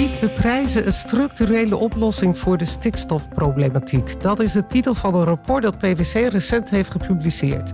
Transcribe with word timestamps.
Biedt 0.00 0.20
beprijzen 0.20 0.86
een 0.86 0.92
structurele 0.92 1.76
oplossing 1.76 2.38
voor 2.38 2.58
de 2.58 2.64
stikstofproblematiek? 2.64 4.20
Dat 4.20 4.40
is 4.40 4.52
de 4.52 4.66
titel 4.66 4.94
van 4.94 5.14
een 5.14 5.24
rapport 5.24 5.62
dat 5.62 5.78
PwC 5.78 6.14
recent 6.14 6.70
heeft 6.70 6.90
gepubliceerd. 6.90 7.72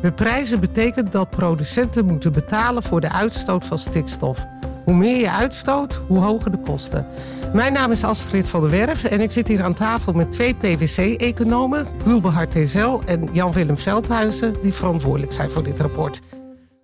Beprijzen 0.00 0.60
betekent 0.60 1.12
dat 1.12 1.30
producenten 1.30 2.06
moeten 2.06 2.32
betalen 2.32 2.82
voor 2.82 3.00
de 3.00 3.12
uitstoot 3.12 3.64
van 3.64 3.78
stikstof. 3.78 4.46
Hoe 4.84 4.94
meer 4.94 5.20
je 5.20 5.30
uitstoot, 5.30 6.02
hoe 6.06 6.18
hoger 6.18 6.50
de 6.50 6.60
kosten. 6.60 7.06
Mijn 7.52 7.72
naam 7.72 7.92
is 7.92 8.04
Astrid 8.04 8.48
van 8.48 8.60
der 8.60 8.70
Werf 8.70 9.04
en 9.04 9.20
ik 9.20 9.30
zit 9.30 9.48
hier 9.48 9.62
aan 9.62 9.74
tafel 9.74 10.12
met 10.12 10.32
twee 10.32 10.54
PwC-economen, 10.54 11.86
Gulbehart 12.04 12.52
Tezel 12.52 13.00
en 13.06 13.28
Jan-Willem 13.32 13.78
Veldhuizen, 13.78 14.54
die 14.62 14.72
verantwoordelijk 14.72 15.32
zijn 15.32 15.50
voor 15.50 15.62
dit 15.62 15.80
rapport. 15.80 16.20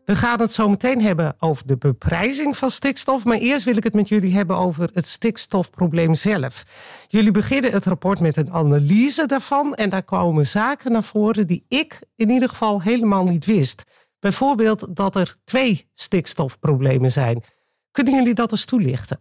We 0.05 0.17
gaan 0.17 0.41
het 0.41 0.53
zo 0.53 0.69
meteen 0.69 1.01
hebben 1.01 1.35
over 1.39 1.67
de 1.67 1.77
beprijzing 1.77 2.57
van 2.57 2.71
stikstof. 2.71 3.25
Maar 3.25 3.37
eerst 3.37 3.65
wil 3.65 3.77
ik 3.77 3.85
het 3.85 3.95
met 3.95 4.09
jullie 4.09 4.35
hebben 4.35 4.57
over 4.57 4.91
het 4.93 5.07
stikstofprobleem 5.07 6.15
zelf. 6.15 6.65
Jullie 7.09 7.31
beginnen 7.31 7.73
het 7.73 7.85
rapport 7.85 8.21
met 8.21 8.37
een 8.37 8.53
analyse 8.53 9.27
daarvan. 9.27 9.75
En 9.75 9.91
daar 9.91 10.03
komen 10.03 10.47
zaken 10.47 10.93
naar 10.93 11.03
voren 11.03 11.47
die 11.47 11.65
ik 11.69 12.01
in 12.17 12.31
ieder 12.31 12.49
geval 12.49 12.83
helemaal 12.83 13.25
niet 13.25 13.45
wist. 13.45 13.83
Bijvoorbeeld 14.19 14.97
dat 14.97 15.17
er 15.17 15.37
twee 15.45 15.91
stikstofproblemen 15.95 17.13
zijn. 17.13 17.43
Kunnen 17.91 18.15
jullie 18.15 18.35
dat 18.35 18.51
eens 18.51 18.65
toelichten? 18.65 19.21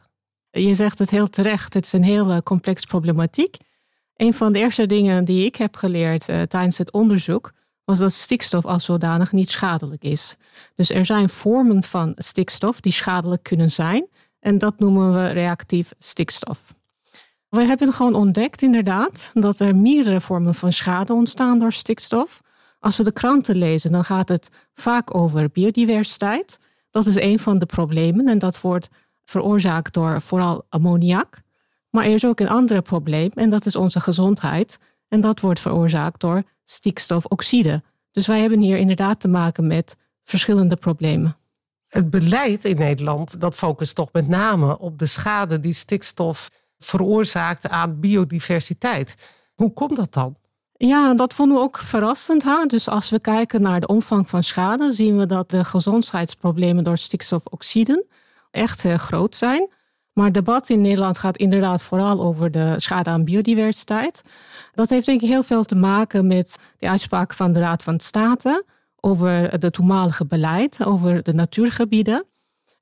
Je 0.49 0.73
zegt 0.73 0.99
het 0.99 1.09
heel 1.09 1.29
terecht. 1.29 1.73
Het 1.73 1.85
is 1.85 1.93
een 1.93 2.03
heel 2.03 2.43
complex 2.43 2.85
problematiek. 2.85 3.57
Een 4.15 4.33
van 4.33 4.53
de 4.53 4.59
eerste 4.59 4.85
dingen 4.85 5.25
die 5.25 5.45
ik 5.45 5.55
heb 5.55 5.75
geleerd 5.75 6.29
uh, 6.29 6.41
tijdens 6.41 6.77
het 6.77 6.91
onderzoek 6.91 7.51
was 7.85 7.99
dat 7.99 8.11
stikstof 8.11 8.65
als 8.65 8.85
zodanig 8.85 9.31
niet 9.31 9.49
schadelijk 9.49 10.03
is. 10.03 10.35
Dus 10.75 10.89
er 10.89 11.05
zijn 11.05 11.29
vormen 11.29 11.83
van 11.83 12.13
stikstof 12.15 12.79
die 12.79 12.91
schadelijk 12.91 13.43
kunnen 13.43 13.71
zijn. 13.71 14.07
En 14.39 14.57
dat 14.57 14.79
noemen 14.79 15.13
we 15.13 15.27
reactief 15.27 15.93
stikstof. 15.97 16.73
We 17.49 17.61
hebben 17.61 17.93
gewoon 17.93 18.15
ontdekt 18.15 18.61
inderdaad 18.61 19.31
dat 19.33 19.59
er 19.59 19.75
meerdere 19.75 20.21
vormen 20.21 20.55
van 20.55 20.71
schade 20.71 21.13
ontstaan 21.13 21.59
door 21.59 21.73
stikstof. 21.73 22.41
Als 22.79 22.97
we 22.97 23.03
de 23.03 23.11
kranten 23.11 23.55
lezen, 23.55 23.91
dan 23.91 24.03
gaat 24.03 24.29
het 24.29 24.49
vaak 24.73 25.15
over 25.15 25.49
biodiversiteit. 25.49 26.59
Dat 26.89 27.05
is 27.05 27.15
een 27.15 27.39
van 27.39 27.59
de 27.59 27.65
problemen 27.65 28.27
en 28.27 28.39
dat 28.39 28.61
wordt 28.61 28.89
veroorzaakt 29.23 29.93
door 29.93 30.21
vooral 30.21 30.65
ammoniak. 30.69 31.41
Maar 31.89 32.05
er 32.05 32.13
is 32.13 32.25
ook 32.25 32.39
een 32.39 32.49
ander 32.49 32.81
probleem 32.81 33.31
en 33.35 33.49
dat 33.49 33.65
is 33.65 33.75
onze 33.75 33.99
gezondheid. 33.99 34.79
En 35.13 35.21
dat 35.21 35.39
wordt 35.39 35.59
veroorzaakt 35.59 36.19
door 36.19 36.43
stikstofoxide. 36.63 37.83
Dus 38.11 38.27
wij 38.27 38.39
hebben 38.39 38.59
hier 38.59 38.77
inderdaad 38.77 39.19
te 39.19 39.27
maken 39.27 39.67
met 39.67 39.95
verschillende 40.23 40.75
problemen. 40.75 41.37
Het 41.87 42.09
beleid 42.09 42.65
in 42.65 42.77
Nederland 42.77 43.39
dat 43.41 43.55
focust 43.55 43.95
toch 43.95 44.09
met 44.11 44.27
name 44.27 44.79
op 44.79 44.99
de 44.99 45.05
schade 45.05 45.59
die 45.59 45.73
stikstof 45.73 46.49
veroorzaakt 46.77 47.69
aan 47.69 47.99
biodiversiteit. 47.99 49.15
Hoe 49.55 49.73
komt 49.73 49.95
dat 49.95 50.13
dan? 50.13 50.35
Ja, 50.73 51.13
dat 51.13 51.33
vonden 51.33 51.57
we 51.57 51.63
ook 51.63 51.77
verrassend. 51.77 52.43
Hè? 52.43 52.65
Dus 52.65 52.87
als 52.87 53.09
we 53.09 53.19
kijken 53.19 53.61
naar 53.61 53.79
de 53.79 53.87
omvang 53.87 54.29
van 54.29 54.43
schade, 54.43 54.93
zien 54.93 55.17
we 55.17 55.25
dat 55.25 55.49
de 55.49 55.63
gezondheidsproblemen 55.63 56.83
door 56.83 56.97
stikstofoxiden 56.97 58.05
echt 58.51 58.81
heel 58.81 58.97
groot 58.97 59.35
zijn. 59.35 59.69
Maar 60.13 60.25
het 60.25 60.33
debat 60.33 60.69
in 60.69 60.81
Nederland 60.81 61.17
gaat 61.17 61.37
inderdaad 61.37 61.81
vooral 61.81 62.21
over 62.21 62.51
de 62.51 62.73
schade 62.77 63.09
aan 63.09 63.23
biodiversiteit. 63.23 64.21
Dat 64.73 64.89
heeft 64.89 65.05
denk 65.05 65.21
ik 65.21 65.29
heel 65.29 65.43
veel 65.43 65.63
te 65.63 65.75
maken 65.75 66.27
met 66.27 66.57
de 66.77 66.89
uitspraak 66.89 67.33
van 67.33 67.53
de 67.53 67.59
Raad 67.59 67.83
van 67.83 67.99
State 67.99 68.65
over 68.99 69.51
het 69.51 69.73
toenmalige 69.73 70.25
beleid, 70.25 70.85
over 70.85 71.23
de 71.23 71.33
natuurgebieden. 71.33 72.25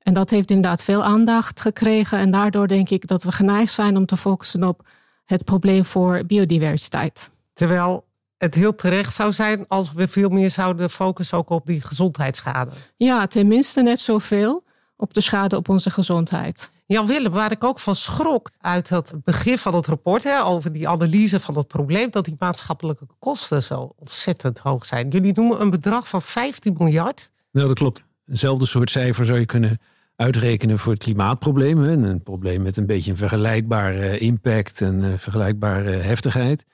En 0.02 0.14
dat 0.14 0.30
heeft 0.30 0.50
inderdaad 0.50 0.82
veel 0.82 1.04
aandacht 1.04 1.60
gekregen. 1.60 2.18
En 2.18 2.30
daardoor 2.30 2.68
denk 2.68 2.90
ik 2.90 3.06
dat 3.06 3.22
we 3.22 3.32
geneigd 3.32 3.72
zijn 3.72 3.96
om 3.96 4.06
te 4.06 4.16
focussen 4.16 4.64
op 4.64 4.86
het 5.24 5.44
probleem 5.44 5.84
voor 5.84 6.24
biodiversiteit. 6.26 7.30
Terwijl 7.52 8.04
het 8.38 8.54
heel 8.54 8.74
terecht 8.74 9.14
zou 9.14 9.32
zijn 9.32 9.64
als 9.68 9.92
we 9.92 10.08
veel 10.08 10.28
meer 10.28 10.50
zouden 10.50 10.90
focussen 10.90 11.38
ook 11.38 11.50
op 11.50 11.66
die 11.66 11.80
gezondheidsschade. 11.80 12.70
Ja, 12.96 13.26
tenminste 13.26 13.82
net 13.82 14.00
zoveel 14.00 14.64
op 14.96 15.14
de 15.14 15.20
schade 15.20 15.56
op 15.56 15.68
onze 15.68 15.90
gezondheid. 15.90 16.70
Jan 16.86 17.06
Willem, 17.06 17.32
waar 17.32 17.50
ik 17.50 17.64
ook 17.64 17.78
van 17.78 17.96
schrok 17.96 18.50
uit 18.60 18.88
het 18.88 19.12
begin 19.24 19.58
van 19.58 19.74
het 19.74 19.86
rapport 19.86 20.22
hè, 20.22 20.42
over 20.44 20.72
die 20.72 20.88
analyse 20.88 21.40
van 21.40 21.56
het 21.56 21.66
probleem, 21.66 22.10
dat 22.10 22.24
die 22.24 22.36
maatschappelijke 22.38 23.06
kosten 23.18 23.62
zo 23.62 23.92
ontzettend 23.96 24.58
hoog 24.58 24.86
zijn. 24.86 25.08
Jullie 25.08 25.32
noemen 25.34 25.60
een 25.60 25.70
bedrag 25.70 26.08
van 26.08 26.22
15 26.22 26.74
miljard. 26.78 27.30
Nou, 27.52 27.66
dat 27.66 27.76
klopt. 27.76 28.02
Eenzelfde 28.26 28.66
soort 28.66 28.90
cijfer 28.90 29.24
zou 29.24 29.38
je 29.38 29.46
kunnen 29.46 29.80
uitrekenen 30.16 30.78
voor 30.78 30.92
het 30.92 31.02
klimaatprobleem. 31.02 31.78
Hè. 31.78 31.92
Een 31.92 32.22
probleem 32.22 32.62
met 32.62 32.76
een 32.76 32.86
beetje 32.86 33.10
een 33.10 33.16
vergelijkbare 33.16 34.18
impact 34.18 34.80
en 34.80 35.02
uh, 35.02 35.12
vergelijkbare 35.16 35.90
heftigheid. 35.90 36.64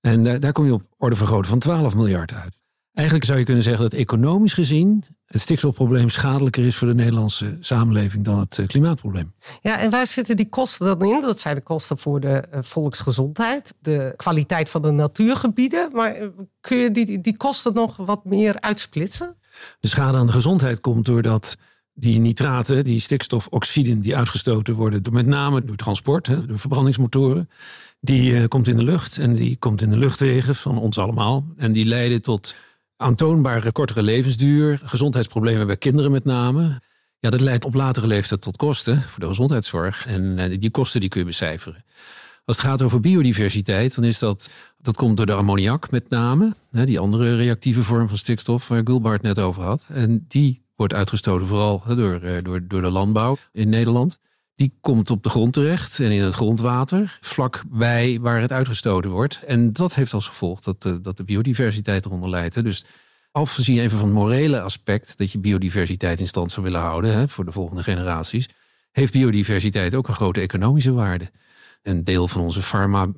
En 0.00 0.24
uh, 0.24 0.34
daar 0.38 0.52
kom 0.52 0.64
je 0.64 0.72
op 0.72 0.82
orde 0.96 1.16
van 1.16 1.26
grootte 1.26 1.48
van 1.48 1.58
12 1.58 1.94
miljard 1.94 2.32
uit. 2.32 2.58
Eigenlijk 2.94 3.26
zou 3.26 3.38
je 3.38 3.44
kunnen 3.44 3.62
zeggen 3.62 3.82
dat 3.82 3.92
economisch 3.92 4.52
gezien 4.52 5.04
het 5.26 5.40
stikstofprobleem 5.40 6.08
schadelijker 6.08 6.66
is 6.66 6.76
voor 6.76 6.88
de 6.88 6.94
Nederlandse 6.94 7.56
samenleving 7.60 8.24
dan 8.24 8.38
het 8.38 8.58
eh, 8.58 8.66
klimaatprobleem. 8.66 9.32
Ja, 9.62 9.78
en 9.78 9.90
waar 9.90 10.06
zitten 10.06 10.36
die 10.36 10.48
kosten 10.48 10.86
dan 10.86 11.08
in? 11.08 11.20
Dat 11.20 11.40
zijn 11.40 11.54
de 11.54 11.60
kosten 11.60 11.98
voor 11.98 12.20
de 12.20 12.28
eh, 12.28 12.62
volksgezondheid, 12.62 13.74
de 13.80 14.14
kwaliteit 14.16 14.70
van 14.70 14.82
de 14.82 14.90
natuurgebieden. 14.90 15.90
Maar 15.92 16.14
eh, 16.14 16.26
kun 16.60 16.76
je 16.76 16.90
die, 16.90 17.20
die 17.20 17.36
kosten 17.36 17.74
nog 17.74 17.96
wat 17.96 18.24
meer 18.24 18.60
uitsplitsen? 18.60 19.36
De 19.80 19.88
schade 19.88 20.18
aan 20.18 20.26
de 20.26 20.32
gezondheid 20.32 20.80
komt 20.80 21.04
doordat 21.04 21.56
die 21.94 22.20
nitraten, 22.20 22.84
die 22.84 23.00
stikstofoxiden 23.00 24.00
die 24.00 24.16
uitgestoten 24.16 24.74
worden, 24.74 25.02
door, 25.02 25.12
met 25.12 25.26
name 25.26 25.64
door 25.64 25.76
transport, 25.76 26.26
hè, 26.26 26.46
door 26.46 26.58
verbrandingsmotoren, 26.58 27.50
die 28.00 28.48
komt 28.48 28.68
in 28.68 28.76
de 28.76 28.84
lucht 28.84 29.18
en 29.18 29.34
die 29.34 29.56
komt 29.56 29.82
in 29.82 29.90
de 29.90 29.98
luchtwegen 29.98 30.54
van 30.54 30.78
ons 30.78 30.98
allemaal. 30.98 31.44
En 31.56 31.72
die 31.72 31.84
leiden 31.84 32.22
tot 32.22 32.54
aantoonbare 33.04 33.72
kortere 33.72 34.02
levensduur, 34.02 34.80
gezondheidsproblemen 34.84 35.66
bij 35.66 35.76
kinderen 35.76 36.10
met 36.10 36.24
name. 36.24 36.80
Ja, 37.18 37.30
dat 37.30 37.40
leidt 37.40 37.64
op 37.64 37.74
latere 37.74 38.06
leeftijd 38.06 38.40
tot 38.40 38.56
kosten 38.56 39.02
voor 39.02 39.20
de 39.20 39.26
gezondheidszorg. 39.26 40.06
En 40.06 40.38
eh, 40.38 40.60
die 40.60 40.70
kosten 40.70 41.00
die 41.00 41.08
kun 41.08 41.20
je 41.20 41.26
becijferen. 41.26 41.84
Als 42.44 42.56
het 42.56 42.66
gaat 42.66 42.82
over 42.82 43.00
biodiversiteit, 43.00 43.94
dan 43.94 44.04
is 44.04 44.18
dat, 44.18 44.50
dat 44.78 44.96
komt 44.96 45.16
door 45.16 45.26
de 45.26 45.32
ammoniak 45.34 45.90
met 45.90 46.10
name. 46.10 46.54
Die 46.70 46.98
andere 46.98 47.36
reactieve 47.36 47.84
vorm 47.84 48.08
van 48.08 48.18
stikstof 48.18 48.68
waar 48.68 48.80
Gulbart 48.84 49.22
net 49.22 49.38
over 49.38 49.62
had. 49.62 49.84
En 49.88 50.24
die 50.28 50.64
wordt 50.76 50.94
uitgestoten 50.94 51.46
vooral 51.46 51.82
door, 51.86 52.20
eh, 52.20 52.42
door, 52.42 52.66
door 52.66 52.82
de 52.82 52.90
landbouw 52.90 53.36
in 53.52 53.68
Nederland 53.68 54.18
die 54.54 54.72
komt 54.80 55.10
op 55.10 55.22
de 55.22 55.28
grond 55.28 55.52
terecht 55.52 56.00
en 56.00 56.12
in 56.12 56.22
het 56.22 56.34
grondwater, 56.34 57.18
vlakbij 57.20 58.18
waar 58.20 58.40
het 58.40 58.52
uitgestoten 58.52 59.10
wordt. 59.10 59.40
En 59.46 59.72
dat 59.72 59.94
heeft 59.94 60.12
als 60.12 60.28
gevolg 60.28 60.60
dat 60.60 60.82
de, 60.82 61.00
dat 61.00 61.16
de 61.16 61.24
biodiversiteit 61.24 62.04
eronder 62.04 62.30
leidt. 62.30 62.64
Dus 62.64 62.84
afgezien 63.32 63.78
even 63.78 63.98
van 63.98 64.08
het 64.08 64.16
morele 64.16 64.60
aspect, 64.60 65.18
dat 65.18 65.32
je 65.32 65.38
biodiversiteit 65.38 66.20
in 66.20 66.26
stand 66.26 66.52
zou 66.52 66.66
willen 66.66 66.80
houden 66.80 67.12
hè, 67.12 67.28
voor 67.28 67.44
de 67.44 67.52
volgende 67.52 67.82
generaties, 67.82 68.48
heeft 68.92 69.12
biodiversiteit 69.12 69.94
ook 69.94 70.08
een 70.08 70.14
grote 70.14 70.40
economische 70.40 70.92
waarde. 70.92 71.30
Een 71.84 72.04
deel 72.04 72.28
van 72.28 72.40
onze 72.40 72.60
pharma, 72.60 73.08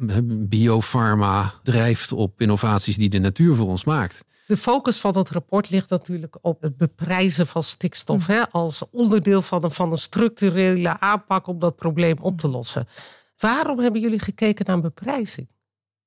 biofarma 0.48 1.52
drijft 1.62 2.12
op 2.12 2.40
innovaties 2.40 2.96
die 2.96 3.08
de 3.08 3.18
natuur 3.18 3.54
voor 3.54 3.68
ons 3.68 3.84
maakt. 3.84 4.24
De 4.46 4.56
focus 4.56 5.00
van 5.00 5.16
het 5.16 5.30
rapport 5.30 5.70
ligt 5.70 5.90
natuurlijk 5.90 6.38
op 6.40 6.62
het 6.62 6.76
beprijzen 6.76 7.46
van 7.46 7.62
stikstof. 7.62 8.26
Hè, 8.26 8.50
als 8.50 8.82
onderdeel 8.90 9.42
van 9.42 9.64
een, 9.64 9.70
van 9.70 9.90
een 9.90 9.98
structurele 9.98 11.00
aanpak 11.00 11.46
om 11.46 11.58
dat 11.58 11.76
probleem 11.76 12.16
op 12.20 12.38
te 12.38 12.48
lossen. 12.48 12.88
Waarom 13.36 13.78
hebben 13.78 14.00
jullie 14.00 14.18
gekeken 14.18 14.64
naar 14.66 14.80
beprijzing? 14.80 15.48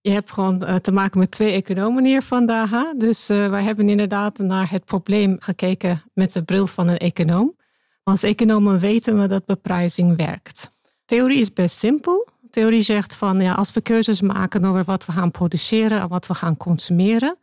Je 0.02 0.12
hebt 0.12 0.32
gewoon 0.32 0.66
eh, 0.66 0.76
te 0.76 0.92
maken 0.92 1.20
met 1.20 1.32
twee 1.32 1.52
economen 1.52 2.06
hier 2.06 2.22
vandaag. 2.22 2.94
Dus 2.98 3.30
uh, 3.30 3.50
wij 3.50 3.64
hebben 3.64 3.90
inderdaad 3.90 4.38
naar 4.38 4.72
het 4.72 4.86
probleem 4.86 5.36
gekeken 5.40 6.04
met 6.14 6.34
de 6.34 6.44
bril 6.44 6.68
van 6.68 6.88
een 6.88 6.98
econoom. 6.98 7.56
Als 8.04 8.24
economen 8.24 8.80
weten 8.80 9.20
we 9.20 9.28
dat 9.28 9.46
beprijzing 9.46 10.18
werkt. 10.18 10.72
Theorie 11.06 11.40
is 11.40 11.54
best 11.54 11.78
simpel. 11.78 12.28
Theorie 12.60 12.82
zegt 12.82 13.16
van 13.16 13.42
ja, 13.42 13.54
als 13.54 13.72
we 13.72 13.82
keuzes 13.82 14.22
maken 14.22 14.66
over 14.66 14.84
wat 14.84 15.06
we 15.06 15.12
gaan 15.12 15.32
produceren 15.32 16.00
en 16.00 16.08
wat 16.08 16.28
we 16.28 16.34
gaan 16.34 16.58
consumeren, 16.58 17.38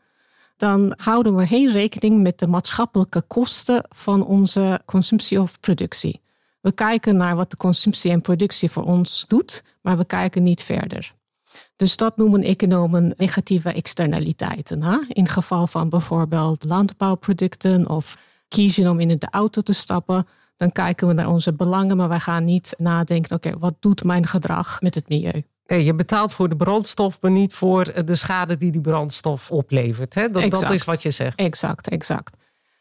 dan 0.57 0.93
houden 0.97 1.37
we 1.37 1.47
geen 1.47 1.73
rekening 1.73 2.23
met 2.23 2.39
de 2.39 2.47
maatschappelijke 2.47 3.23
kosten 3.23 3.85
van 3.89 4.25
onze 4.25 4.81
consumptie 4.85 5.41
of 5.41 5.61
productie. 5.61 6.21
We 6.61 6.73
kijken 6.73 7.17
naar 7.17 7.37
wat 7.37 7.51
de 7.51 7.57
consumptie 7.57 8.11
en 8.11 8.21
productie 8.21 8.71
voor 8.71 8.85
ons 8.85 9.25
doet, 9.29 9.63
maar 9.83 9.97
we 9.97 10.05
kijken 10.05 10.43
niet 10.43 10.63
verder. 10.63 11.15
Dus 11.77 11.97
dat 11.97 12.17
noemen 12.17 12.43
economen 12.43 13.15
negatieve 13.17 13.73
externaliteiten. 13.73 14.83
Hè? 14.83 14.99
In 15.09 15.29
geval 15.29 15.67
van 15.67 15.89
bijvoorbeeld 15.89 16.65
landbouwproducten 16.65 17.89
of 17.89 18.19
kiezen 18.49 18.91
om 18.91 19.01
in 19.01 19.09
de 19.09 19.29
auto 19.31 19.61
te 19.63 19.73
stappen, 19.73 20.27
dan 20.57 20.73
kijken 20.73 21.07
we 21.07 21.13
naar 21.13 21.29
onze 21.29 21.53
belangen, 21.53 21.97
maar 21.97 22.09
wij 22.09 22.21
gaan 22.21 22.45
niet 22.45 22.75
nadenken: 22.79 23.37
oké, 23.37 23.59
wat 23.59 23.75
doet 23.81 24.05
mijn 24.05 24.27
gedrag 24.27 24.81
met 24.81 24.95
het 24.95 25.09
milieu? 25.09 25.45
Nee, 25.67 25.85
je 25.85 25.95
betaalt 25.95 26.33
voor 26.33 26.49
de 26.49 26.57
brandstof, 26.57 27.21
maar 27.21 27.31
niet 27.31 27.55
voor 27.55 28.05
de 28.05 28.15
schade 28.15 28.57
die 28.57 28.73
die 28.73 28.81
brandstof 28.81 29.51
oplevert. 29.51 30.15
Hè? 30.15 30.31
Dat, 30.31 30.51
dat 30.51 30.71
is 30.71 30.85
wat 30.85 31.03
je 31.03 31.11
zegt. 31.11 31.39
Exact, 31.39 31.89
exact. 31.89 32.37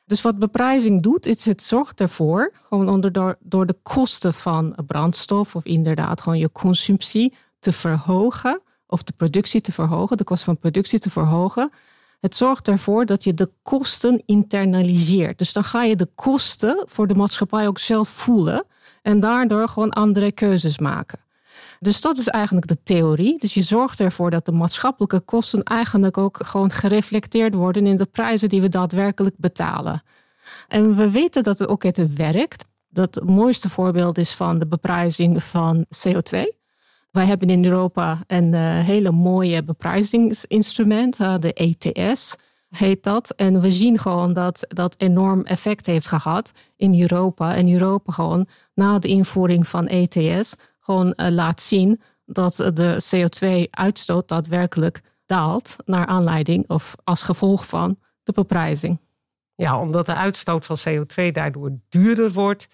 Dus 0.06 0.22
wat 0.22 0.40
beprijzing 0.40 1.02
doet, 1.02 1.26
is 1.26 1.46
het 1.46 1.64
zorgt 1.64 2.00
ervoor, 2.00 2.54
gewoon 2.68 2.90
onder 2.90 3.12
door, 3.12 3.38
door 3.40 3.66
de 3.66 3.76
kosten 3.84 4.34
van 4.34 4.76
brandstof 4.86 5.56
of 5.56 5.66
inderdaad 5.66 6.22
gewoon 6.22 6.38
je 6.38 6.52
consumptie 6.52 7.34
te 7.60 7.72
verhogen 7.72 8.62
of 8.88 9.04
de 9.04 9.14
productie 9.18 9.62
te 9.62 9.72
verhogen, 9.72 10.18
de 10.18 10.24
kosten 10.24 10.46
van 10.46 10.58
productie 10.58 11.00
te 11.00 11.10
verhogen. 11.10 11.72
Het 12.20 12.36
zorgt 12.36 12.68
ervoor 12.68 13.06
dat 13.06 13.24
je 13.24 13.34
de 13.34 13.50
kosten 13.62 14.24
internaliseert. 14.26 15.38
Dus 15.38 15.54
dan 15.54 15.64
ga 15.64 15.84
je 15.84 15.96
de 15.96 16.10
kosten 16.16 16.84
voor 16.88 17.08
de 17.08 17.16
maatschappij 17.16 17.68
ook 17.68 17.80
zelf 17.80 18.10
voelen 18.10 18.66
en 19.02 19.20
daardoor 19.20 19.68
gewoon 19.68 19.90
andere 19.90 20.32
keuzes 20.32 20.78
maken. 20.78 21.20
Dus 21.80 22.02
dat 22.02 22.18
is 22.18 22.28
eigenlijk 22.28 22.68
de 22.68 22.84
theorie. 22.84 23.40
Dus 23.40 23.54
je 23.54 23.62
zorgt 23.62 24.00
ervoor 24.00 24.30
dat 24.30 24.46
de 24.46 24.52
maatschappelijke 24.52 25.20
kosten 25.20 25.64
eigenlijk 25.64 26.18
ook 26.18 26.40
gewoon 26.46 26.72
gereflecteerd 26.72 27.54
worden 27.54 27.88
in 27.88 27.96
de 27.96 28.06
prijzen 28.06 28.50
die 28.50 28.62
we 28.62 28.70
daadwerkelijk 28.70 29.36
betalen. 29.38 30.04
En 30.68 30.96
we 30.96 31.12
weten 31.12 31.44
dat 31.44 31.60
het 31.60 31.68
ook 31.68 31.84
het 31.84 32.14
werkt. 32.16 32.66
Dat 32.90 33.16
het 33.16 33.30
mooiste 33.30 33.70
voorbeeld 33.70 34.18
is 34.18 34.34
van 34.34 34.60
de 34.60 34.68
beprijzing 34.68 35.44
van 35.44 35.86
CO2. 36.08 36.64
Wij 37.16 37.26
hebben 37.26 37.50
in 37.50 37.66
Europa 37.66 38.20
een 38.28 38.54
uh, 38.54 38.80
hele 38.80 39.12
mooie 39.12 39.64
beprijzingsinstrument, 39.64 41.20
uh, 41.20 41.36
de 41.40 41.54
ETS 41.54 42.36
heet 42.70 43.04
dat. 43.04 43.30
En 43.30 43.62
we 43.62 43.72
zien 43.72 43.98
gewoon 43.98 44.34
dat 44.34 44.66
dat 44.68 44.96
enorm 44.98 45.44
effect 45.44 45.86
heeft 45.86 46.08
gehad 46.08 46.52
in 46.76 47.02
Europa. 47.02 47.56
En 47.56 47.72
Europa 47.72 48.12
gewoon 48.12 48.48
na 48.74 49.00
de 49.00 49.08
invoering 49.08 49.68
van 49.68 49.88
ETS 49.88 50.56
gewoon 50.80 51.14
uh, 51.16 51.28
laat 51.30 51.62
zien 51.62 52.02
dat 52.26 52.56
de 52.56 53.04
CO2-uitstoot 53.16 54.28
daadwerkelijk 54.28 55.02
daalt 55.26 55.76
naar 55.86 56.06
aanleiding 56.06 56.70
of 56.70 56.96
als 57.04 57.22
gevolg 57.22 57.68
van 57.68 57.98
de 58.24 58.32
beprijzing. 58.32 59.00
Ja, 59.56 59.80
omdat 59.80 60.06
de 60.06 60.16
uitstoot 60.16 60.66
van 60.66 60.78
CO2 60.90 61.32
daardoor 61.32 61.72
duurder 61.90 62.32
wordt, 62.32 62.68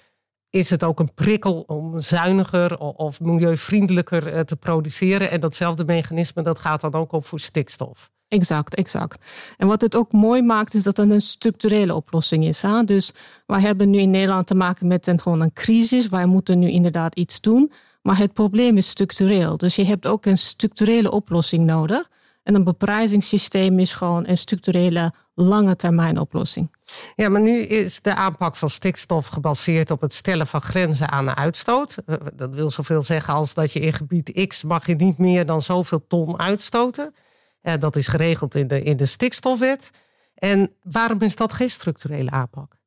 is 0.51 0.69
het 0.69 0.83
ook 0.83 1.00
een 1.00 1.13
prikkel 1.13 1.63
om 1.68 2.00
zuiniger 2.00 2.77
of 2.80 3.19
milieuvriendelijker 3.19 4.33
eh, 4.33 4.39
te 4.39 4.56
produceren. 4.56 5.31
En 5.31 5.39
datzelfde 5.39 5.86
mechanisme 5.86 6.44
dat 6.44 6.59
gaat 6.59 6.81
dan 6.81 6.94
ook 6.94 7.12
op 7.12 7.25
voor 7.25 7.39
stikstof. 7.39 8.09
Exact, 8.27 8.75
exact. 8.75 9.25
En 9.57 9.68
wat 9.68 9.81
het 9.81 9.95
ook 9.95 10.12
mooi 10.12 10.42
maakt, 10.42 10.74
is 10.74 10.83
dat 10.83 10.98
het 10.98 11.09
een 11.09 11.21
structurele 11.21 11.95
oplossing 11.95 12.45
is. 12.45 12.62
Hè? 12.62 12.83
Dus 12.83 13.13
wij 13.45 13.59
hebben 13.59 13.89
nu 13.89 14.00
in 14.00 14.09
Nederland 14.09 14.48
te 14.48 14.56
maken 14.56 14.88
met 14.88 15.07
een, 15.07 15.21
gewoon 15.21 15.42
een 15.42 15.53
crisis. 15.53 16.09
Wij 16.09 16.25
moeten 16.25 16.59
nu 16.59 16.69
inderdaad 16.69 17.15
iets 17.15 17.42
doen. 17.42 17.71
Maar 18.01 18.18
het 18.18 18.33
probleem 18.33 18.77
is 18.77 18.89
structureel. 18.89 19.57
Dus 19.57 19.75
je 19.75 19.86
hebt 19.86 20.07
ook 20.07 20.25
een 20.25 20.38
structurele 20.38 21.12
oplossing 21.12 21.65
nodig. 21.65 22.09
En 22.44 22.56
een 22.56 22.63
beprijzingssysteem 22.63 23.80
is 23.80 23.94
gewoon 23.94 24.27
een 24.27 24.38
structurele 24.38 25.13
lange 25.33 25.75
termijn 25.75 26.19
oplossing. 26.19 26.72
Ja, 27.16 27.30
maar 27.30 27.42
nu 27.42 27.60
is 27.60 28.01
de 28.01 28.16
aanpak 28.16 28.56
van 28.56 28.69
stikstof 28.69 29.28
gebaseerd 29.28 29.92
op 29.92 30.01
het 30.01 30.13
stellen 30.13 30.48
van 30.48 30.62
grenzen 30.62 31.10
aan 31.10 31.25
de 31.25 31.36
uitstoot. 31.36 31.98
Eh, 32.06 32.16
dat 32.33 32.56
wil 32.56 32.69
zoveel 32.69 33.01
zeggen 33.01 33.33
als 33.33 33.54
dat 33.54 33.72
je 33.72 33.80
in 33.80 33.94
gebied 33.94 34.48
X 34.48 34.63
mag 34.63 34.88
je 34.88 34.95
niet 34.95 35.18
meer 35.18 35.45
dan 35.45 35.62
zoveel 35.62 36.07
ton 36.07 36.39
uitstoten. 36.39 37.13
Eh, 37.62 37.74
dat 37.80 37.95
is 37.95 38.07
geregeld 38.07 38.56
in 38.56 38.68
de, 38.68 38.83
in 38.83 38.98
de 38.98 39.06
stikstofwet. 39.06 39.89
En 40.36 40.72
waarom 40.83 41.22
is 41.22 41.36
dat 41.36 41.54
geen 41.54 41.69
structurele 41.69 42.31
aanpak? 42.31 42.80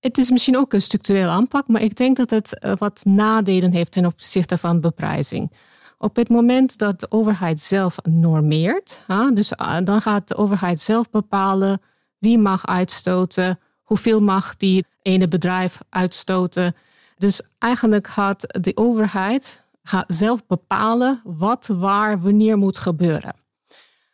Het 0.00 0.18
is 0.18 0.30
misschien 0.30 0.56
ook 0.56 0.72
een 0.72 0.82
structurele 0.82 1.28
aanpak, 1.28 1.68
maar 1.68 1.82
ik 1.82 1.96
denk 1.96 2.16
dat 2.16 2.30
het 2.30 2.58
eh, 2.58 2.72
wat 2.78 3.00
nadelen 3.04 3.72
heeft 3.72 3.92
ten 3.92 4.06
opzichte 4.06 4.58
van 4.58 4.80
beprijzing. 4.80 5.52
Op 5.98 6.16
het 6.16 6.28
moment 6.28 6.78
dat 6.78 7.00
de 7.00 7.10
overheid 7.10 7.60
zelf 7.60 7.96
normeert, 8.02 9.00
dus 9.34 9.52
dan 9.84 10.02
gaat 10.02 10.28
de 10.28 10.36
overheid 10.36 10.80
zelf 10.80 11.10
bepalen 11.10 11.80
wie 12.22 12.38
mag 12.38 12.66
uitstoten, 12.66 13.58
hoeveel 13.82 14.20
mag 14.20 14.56
die 14.56 14.86
ene 15.02 15.28
bedrijf 15.28 15.78
uitstoten. 15.88 16.74
Dus 17.18 17.42
eigenlijk 17.58 18.06
gaat 18.06 18.62
de 18.64 18.72
overheid 18.74 19.64
zelf 20.06 20.46
bepalen 20.46 21.20
wat 21.24 21.66
waar 21.66 22.20
wanneer 22.20 22.58
moet 22.58 22.78
gebeuren. 22.78 23.34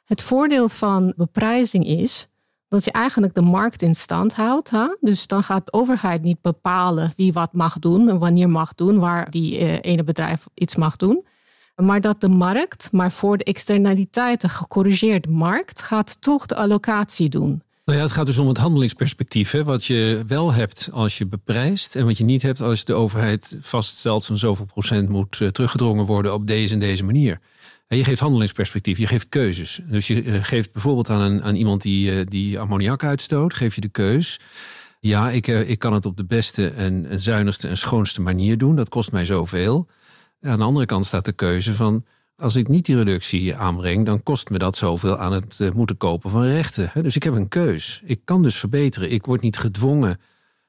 Het 0.04 0.22
voordeel 0.22 0.68
van 0.68 1.12
beprijzing 1.16 1.86
is 1.86 2.28
dat 2.68 2.84
je 2.84 2.92
eigenlijk 2.92 3.34
de 3.34 3.40
markt 3.40 3.82
in 3.82 3.94
stand 3.94 4.34
houdt. 4.34 4.70
Hè? 4.70 4.86
Dus 5.00 5.26
dan 5.26 5.42
gaat 5.42 5.66
de 5.66 5.72
overheid 5.72 6.22
niet 6.22 6.40
bepalen 6.40 7.12
wie 7.16 7.32
wat 7.32 7.52
mag 7.52 7.78
doen 7.78 8.08
en 8.08 8.18
wanneer 8.18 8.50
mag 8.50 8.74
doen, 8.74 8.98
waar 8.98 9.30
die 9.30 9.58
eh, 9.58 9.92
ene 9.92 10.04
bedrijf 10.04 10.46
iets 10.54 10.76
mag 10.76 10.96
doen. 10.96 11.24
Maar 11.76 12.00
dat 12.00 12.20
de 12.20 12.28
markt, 12.28 12.88
maar 12.92 13.12
voor 13.12 13.36
de 13.36 13.44
externaliteiten 13.44 14.50
gecorrigeerde 14.50 15.30
markt, 15.30 15.80
gaat 15.80 16.20
toch 16.20 16.46
de 16.46 16.54
allocatie 16.54 17.28
doen. 17.28 17.62
Nou 17.88 18.00
ja, 18.00 18.06
het 18.06 18.14
gaat 18.14 18.26
dus 18.26 18.38
om 18.38 18.48
het 18.48 18.56
handelingsperspectief. 18.56 19.50
Hè? 19.50 19.64
Wat 19.64 19.84
je 19.84 20.22
wel 20.26 20.52
hebt 20.52 20.88
als 20.92 21.18
je 21.18 21.26
beprijst 21.26 21.96
en 21.96 22.04
wat 22.04 22.18
je 22.18 22.24
niet 22.24 22.42
hebt 22.42 22.60
als 22.60 22.84
de 22.84 22.94
overheid 22.94 23.58
vaststelt 23.60 24.26
van 24.26 24.38
zoveel 24.38 24.64
procent 24.64 25.08
moet 25.08 25.40
uh, 25.40 25.48
teruggedrongen 25.48 26.04
worden 26.04 26.34
op 26.34 26.46
deze 26.46 26.74
en 26.74 26.80
deze 26.80 27.04
manier. 27.04 27.40
Je 27.86 28.04
geeft 28.04 28.20
handelingsperspectief, 28.20 28.98
je 28.98 29.06
geeft 29.06 29.28
keuzes. 29.28 29.80
Dus 29.84 30.06
je 30.06 30.22
eh, 30.22 30.44
geeft 30.44 30.72
bijvoorbeeld 30.72 31.10
aan, 31.10 31.20
een, 31.20 31.42
aan 31.42 31.54
iemand 31.54 31.82
die, 31.82 32.18
eh, 32.18 32.26
die 32.26 32.58
ammoniak 32.58 33.04
uitstoot, 33.04 33.54
geef 33.54 33.74
je 33.74 33.80
de 33.80 33.88
keus. 33.88 34.40
Ja, 35.00 35.30
ik, 35.30 35.48
eh, 35.48 35.70
ik 35.70 35.78
kan 35.78 35.92
het 35.92 36.06
op 36.06 36.16
de 36.16 36.24
beste 36.24 36.68
en, 36.68 37.06
en 37.06 37.20
zuinigste 37.20 37.68
en 37.68 37.76
schoonste 37.76 38.20
manier 38.20 38.58
doen. 38.58 38.76
Dat 38.76 38.88
kost 38.88 39.12
mij 39.12 39.24
zoveel. 39.24 39.88
Aan 40.40 40.58
de 40.58 40.64
andere 40.64 40.86
kant 40.86 41.06
staat 41.06 41.24
de 41.24 41.32
keuze 41.32 41.74
van... 41.74 42.04
als 42.38 42.56
ik 42.56 42.68
niet 42.68 42.86
die 42.86 42.96
reductie 42.96 43.54
aanbreng... 43.54 44.06
dan 44.06 44.22
kost 44.22 44.50
me 44.50 44.58
dat 44.58 44.76
zoveel 44.76 45.18
aan 45.18 45.32
het 45.32 45.60
moeten 45.74 45.96
kopen 45.96 46.30
van 46.30 46.44
rechten. 46.44 46.90
Dus 47.02 47.16
ik 47.16 47.22
heb 47.22 47.34
een 47.34 47.48
keus. 47.48 48.00
Ik 48.04 48.20
kan 48.24 48.42
dus 48.42 48.56
verbeteren. 48.56 49.10
Ik 49.12 49.26
word 49.26 49.40
niet 49.40 49.56
gedwongen 49.56 50.20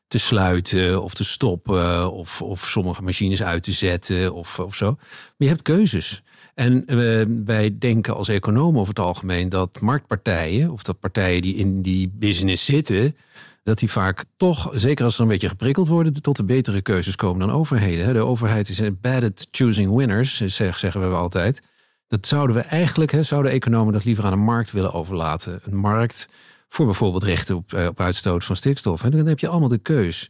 te 0.08 0.18
sluiten 0.18 1.04
of 1.04 1.14
te 1.14 1.24
stoppen... 1.24 2.12
of, 2.12 2.42
of 2.42 2.66
sommige 2.66 3.02
machines 3.02 3.44
uit 3.44 3.64
te 3.64 3.72
zetten 3.72 4.34
of, 4.34 4.60
of 4.60 4.76
zo. 4.76 4.92
Maar 4.92 5.36
je 5.38 5.48
hebt 5.48 5.62
keuzes. 5.62 6.24
En 6.54 6.84
uh, 6.88 7.26
wij 7.46 7.78
denken 7.78 8.16
als 8.16 8.28
economen 8.28 8.80
over 8.80 8.94
het 8.94 9.04
algemeen 9.06 9.50
dat 9.50 9.82
marktpartijen, 9.82 10.72
of 10.72 10.84
dat 10.84 11.00
partijen 11.00 11.42
die 11.42 11.56
in 11.56 11.82
die 11.82 12.12
business 12.16 12.66
zitten, 12.66 13.16
dat 13.64 13.80
die 13.80 13.92
vaak 13.92 14.26
toch, 14.38 14.72
zeker 14.74 15.06
als 15.06 15.16
ze 15.16 15.22
een 15.22 15.28
beetje 15.28 15.50
geprikkeld 15.50 15.88
worden, 15.88 16.14
tot 16.14 16.38
de 16.38 16.44
betere 16.44 16.82
keuzes 16.82 17.16
komen 17.16 17.48
dan 17.48 17.56
overheden. 17.56 18.14
De 18.14 18.20
overheid 18.20 18.70
is 18.70 18.82
bad 19.02 19.24
at 19.24 19.48
choosing 19.52 19.96
winners, 19.96 20.38
zeggen 20.46 21.10
we 21.10 21.16
altijd. 21.16 21.62
Dat 22.08 22.28
zouden 22.28 22.56
we 22.56 22.62
eigenlijk, 22.62 23.18
zouden 23.22 23.52
economen 23.52 23.94
dat 23.94 24.06
liever 24.06 24.26
aan 24.26 24.34
een 24.34 24.40
markt 24.40 24.72
willen 24.72 24.94
overlaten. 24.94 25.60
Een 25.64 25.76
markt 25.76 26.30
voor 26.68 26.86
bijvoorbeeld 26.86 27.24
rechten 27.24 27.56
op, 27.56 27.74
eh, 27.74 27.86
op 27.86 28.00
uitstoot 28.00 28.44
van 28.44 28.56
stikstof. 28.56 29.04
En 29.04 29.12
dan 29.12 29.26
heb 29.26 29.40
je 29.40 29.48
allemaal 29.48 29.70
de 29.70 29.78
keus. 29.78 30.30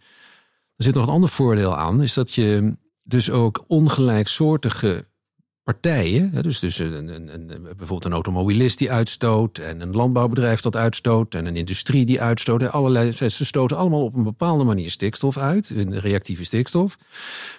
Er 0.76 0.84
zit 0.84 0.96
nog 0.96 1.08
een 1.08 1.14
ander 1.14 1.30
voordeel 1.30 1.78
aan, 1.78 2.02
is 2.02 2.14
dat 2.14 2.34
je 2.34 2.78
dus 3.04 3.31
ook 3.31 3.64
ongelijksoortige 3.68 5.06
partijen. 5.73 6.42
Dus, 6.42 6.59
dus 6.59 6.80
een, 6.80 7.07
een, 7.07 7.33
een, 7.33 7.64
bijvoorbeeld 7.64 8.06
een 8.06 8.11
automobilist 8.11 8.78
die 8.78 8.92
uitstoot. 8.92 9.57
En 9.57 9.81
een 9.81 9.95
landbouwbedrijf 9.95 10.61
dat 10.61 10.76
uitstoot. 10.76 11.35
En 11.35 11.45
een 11.45 11.56
industrie 11.56 12.06
die 12.06 12.21
uitstoot. 12.21 12.71
Allerlei, 12.71 13.11
ze 13.11 13.45
stoten 13.45 13.78
allemaal 13.78 14.04
op 14.04 14.16
een 14.16 14.23
bepaalde 14.23 14.64
manier 14.64 14.90
stikstof 14.92 15.38
uit. 15.38 15.73
Reactieve 15.90 16.44
stikstof. 16.44 16.97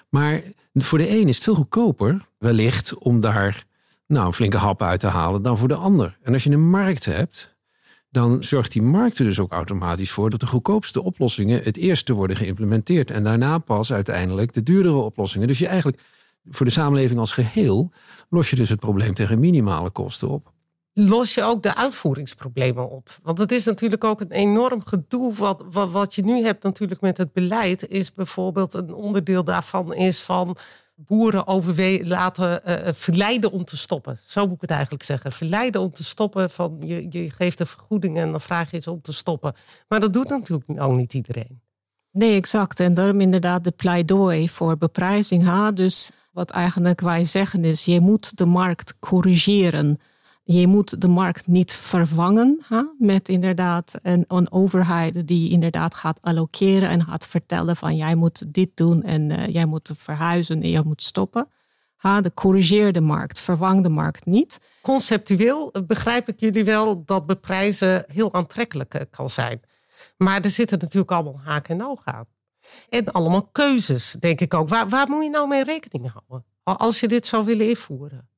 Maar 0.08 0.42
voor 0.74 0.98
de 0.98 1.10
een 1.10 1.28
is 1.28 1.34
het 1.34 1.44
veel 1.44 1.54
goedkoper, 1.54 2.26
wellicht, 2.38 2.98
om 2.98 3.20
daar 3.20 3.64
nou, 4.06 4.26
een 4.26 4.32
flinke 4.32 4.56
hap 4.56 4.82
uit 4.82 5.00
te 5.00 5.06
halen 5.06 5.42
dan 5.42 5.58
voor 5.58 5.68
de 5.68 5.74
ander. 5.74 6.18
En 6.22 6.32
als 6.32 6.44
je 6.44 6.50
een 6.50 6.70
markt 6.70 7.04
hebt, 7.04 7.54
dan 8.10 8.42
zorgt 8.42 8.72
die 8.72 8.82
markt 8.82 9.18
er 9.18 9.24
dus 9.24 9.38
ook 9.38 9.52
automatisch 9.52 10.10
voor 10.10 10.30
dat 10.30 10.40
de 10.40 10.46
goedkoopste 10.46 11.02
oplossingen 11.02 11.62
het 11.62 11.76
eerste 11.76 12.12
worden 12.12 12.36
geïmplementeerd. 12.36 13.10
En 13.10 13.24
daarna 13.24 13.58
pas 13.58 13.92
uiteindelijk 13.92 14.52
de 14.52 14.62
duurdere 14.62 14.94
oplossingen. 14.94 15.46
Dus 15.48 15.58
je 15.58 15.66
eigenlijk 15.66 16.02
voor 16.48 16.66
de 16.66 16.72
samenleving 16.72 17.20
als 17.20 17.32
geheel 17.32 17.90
los 18.28 18.50
je 18.50 18.56
dus 18.56 18.68
het 18.68 18.80
probleem 18.80 19.14
tegen 19.14 19.38
minimale 19.38 19.90
kosten 19.90 20.28
op. 20.28 20.52
Los 20.92 21.34
je 21.34 21.42
ook 21.42 21.62
de 21.62 21.76
uitvoeringsproblemen 21.76 22.90
op? 22.90 23.08
Want 23.22 23.38
het 23.38 23.52
is 23.52 23.64
natuurlijk 23.64 24.04
ook 24.04 24.20
een 24.20 24.30
enorm 24.30 24.84
gedoe. 24.84 25.34
Wat, 25.34 25.62
wat, 25.70 26.14
je 26.14 26.24
nu 26.24 26.44
hebt 26.44 26.62
natuurlijk 26.62 27.00
met 27.00 27.16
het 27.16 27.32
beleid, 27.32 27.88
is 27.88 28.12
bijvoorbeeld 28.12 28.74
een 28.74 28.94
onderdeel 28.94 29.44
daarvan 29.44 29.94
is 29.94 30.20
van 30.20 30.56
boeren 31.06 31.44
laten 32.06 32.62
uh, 32.66 32.74
verleiden 32.92 33.50
om 33.50 33.64
te 33.64 33.76
stoppen. 33.76 34.18
Zo 34.26 34.44
moet 34.44 34.54
ik 34.54 34.60
het 34.60 34.70
eigenlijk 34.70 35.02
zeggen. 35.02 35.32
Verleiden 35.32 35.80
om 35.80 35.92
te 35.92 36.04
stoppen. 36.04 36.50
Van 36.50 36.76
je, 36.80 37.06
je 37.10 37.30
geeft 37.30 37.60
een 37.60 37.66
vergoeding 37.66 38.18
en 38.18 38.30
dan 38.30 38.40
vraag 38.40 38.70
je 38.70 38.80
ze 38.80 38.90
om 38.90 39.00
te 39.00 39.12
stoppen. 39.12 39.54
Maar 39.88 40.00
dat 40.00 40.12
doet 40.12 40.28
natuurlijk 40.28 40.82
ook 40.82 40.96
niet 40.96 41.14
iedereen. 41.14 41.60
Nee, 42.12 42.36
exact. 42.36 42.80
En 42.80 42.94
daarom 42.94 43.20
inderdaad 43.20 43.64
de 43.64 43.70
pleidooi 43.70 44.48
voor 44.48 44.76
beprijzing. 44.76 45.44
Ha? 45.44 45.72
Dus 45.72 46.10
wat 46.32 46.50
eigenlijk 46.50 47.00
wij 47.00 47.24
zeggen 47.24 47.64
is, 47.64 47.84
je 47.84 48.00
moet 48.00 48.36
de 48.36 48.46
markt 48.46 48.94
corrigeren. 48.98 50.00
Je 50.42 50.66
moet 50.66 51.00
de 51.00 51.08
markt 51.08 51.46
niet 51.46 51.72
vervangen 51.72 52.60
ha? 52.68 52.94
met 52.98 53.28
inderdaad 53.28 53.98
een, 54.02 54.52
overheid 54.52 55.26
die 55.26 55.50
inderdaad 55.50 55.94
gaat 55.94 56.18
allokeren 56.22 56.88
en 56.88 57.04
gaat 57.04 57.26
vertellen 57.26 57.76
van 57.76 57.96
jij 57.96 58.14
moet 58.14 58.54
dit 58.54 58.70
doen 58.74 59.02
en 59.02 59.30
uh, 59.30 59.46
jij 59.46 59.66
moet 59.66 59.90
verhuizen 59.94 60.62
en 60.62 60.70
jij 60.70 60.82
moet 60.84 61.02
stoppen. 61.02 61.48
Ha, 61.96 62.20
de 62.20 62.32
corrigeerde 62.32 63.00
markt, 63.00 63.38
vervang 63.38 63.82
de 63.82 63.88
markt 63.88 64.26
niet. 64.26 64.60
Conceptueel 64.80 65.72
begrijp 65.86 66.28
ik 66.28 66.40
jullie 66.40 66.64
wel 66.64 67.02
dat 67.04 67.26
beprijzen 67.26 68.04
heel 68.06 68.34
aantrekkelijk 68.34 69.06
kan 69.10 69.30
zijn. 69.30 69.60
Maar 70.22 70.40
er 70.40 70.50
zitten 70.50 70.78
natuurlijk 70.78 71.10
allemaal 71.10 71.40
haken 71.44 71.78
en 71.78 71.86
ogen 71.86 72.12
aan. 72.12 72.26
En 72.88 73.12
allemaal 73.12 73.48
keuzes, 73.52 74.16
denk 74.18 74.40
ik 74.40 74.54
ook. 74.54 74.68
Waar, 74.68 74.88
waar 74.88 75.08
moet 75.08 75.24
je 75.24 75.30
nou 75.30 75.48
mee 75.48 75.64
rekening 75.64 76.12
houden? 76.12 76.46
Als 76.62 77.00
je 77.00 77.08
dit 77.08 77.26
zou 77.26 77.44
willen 77.44 77.68
invoeren. 77.68 78.28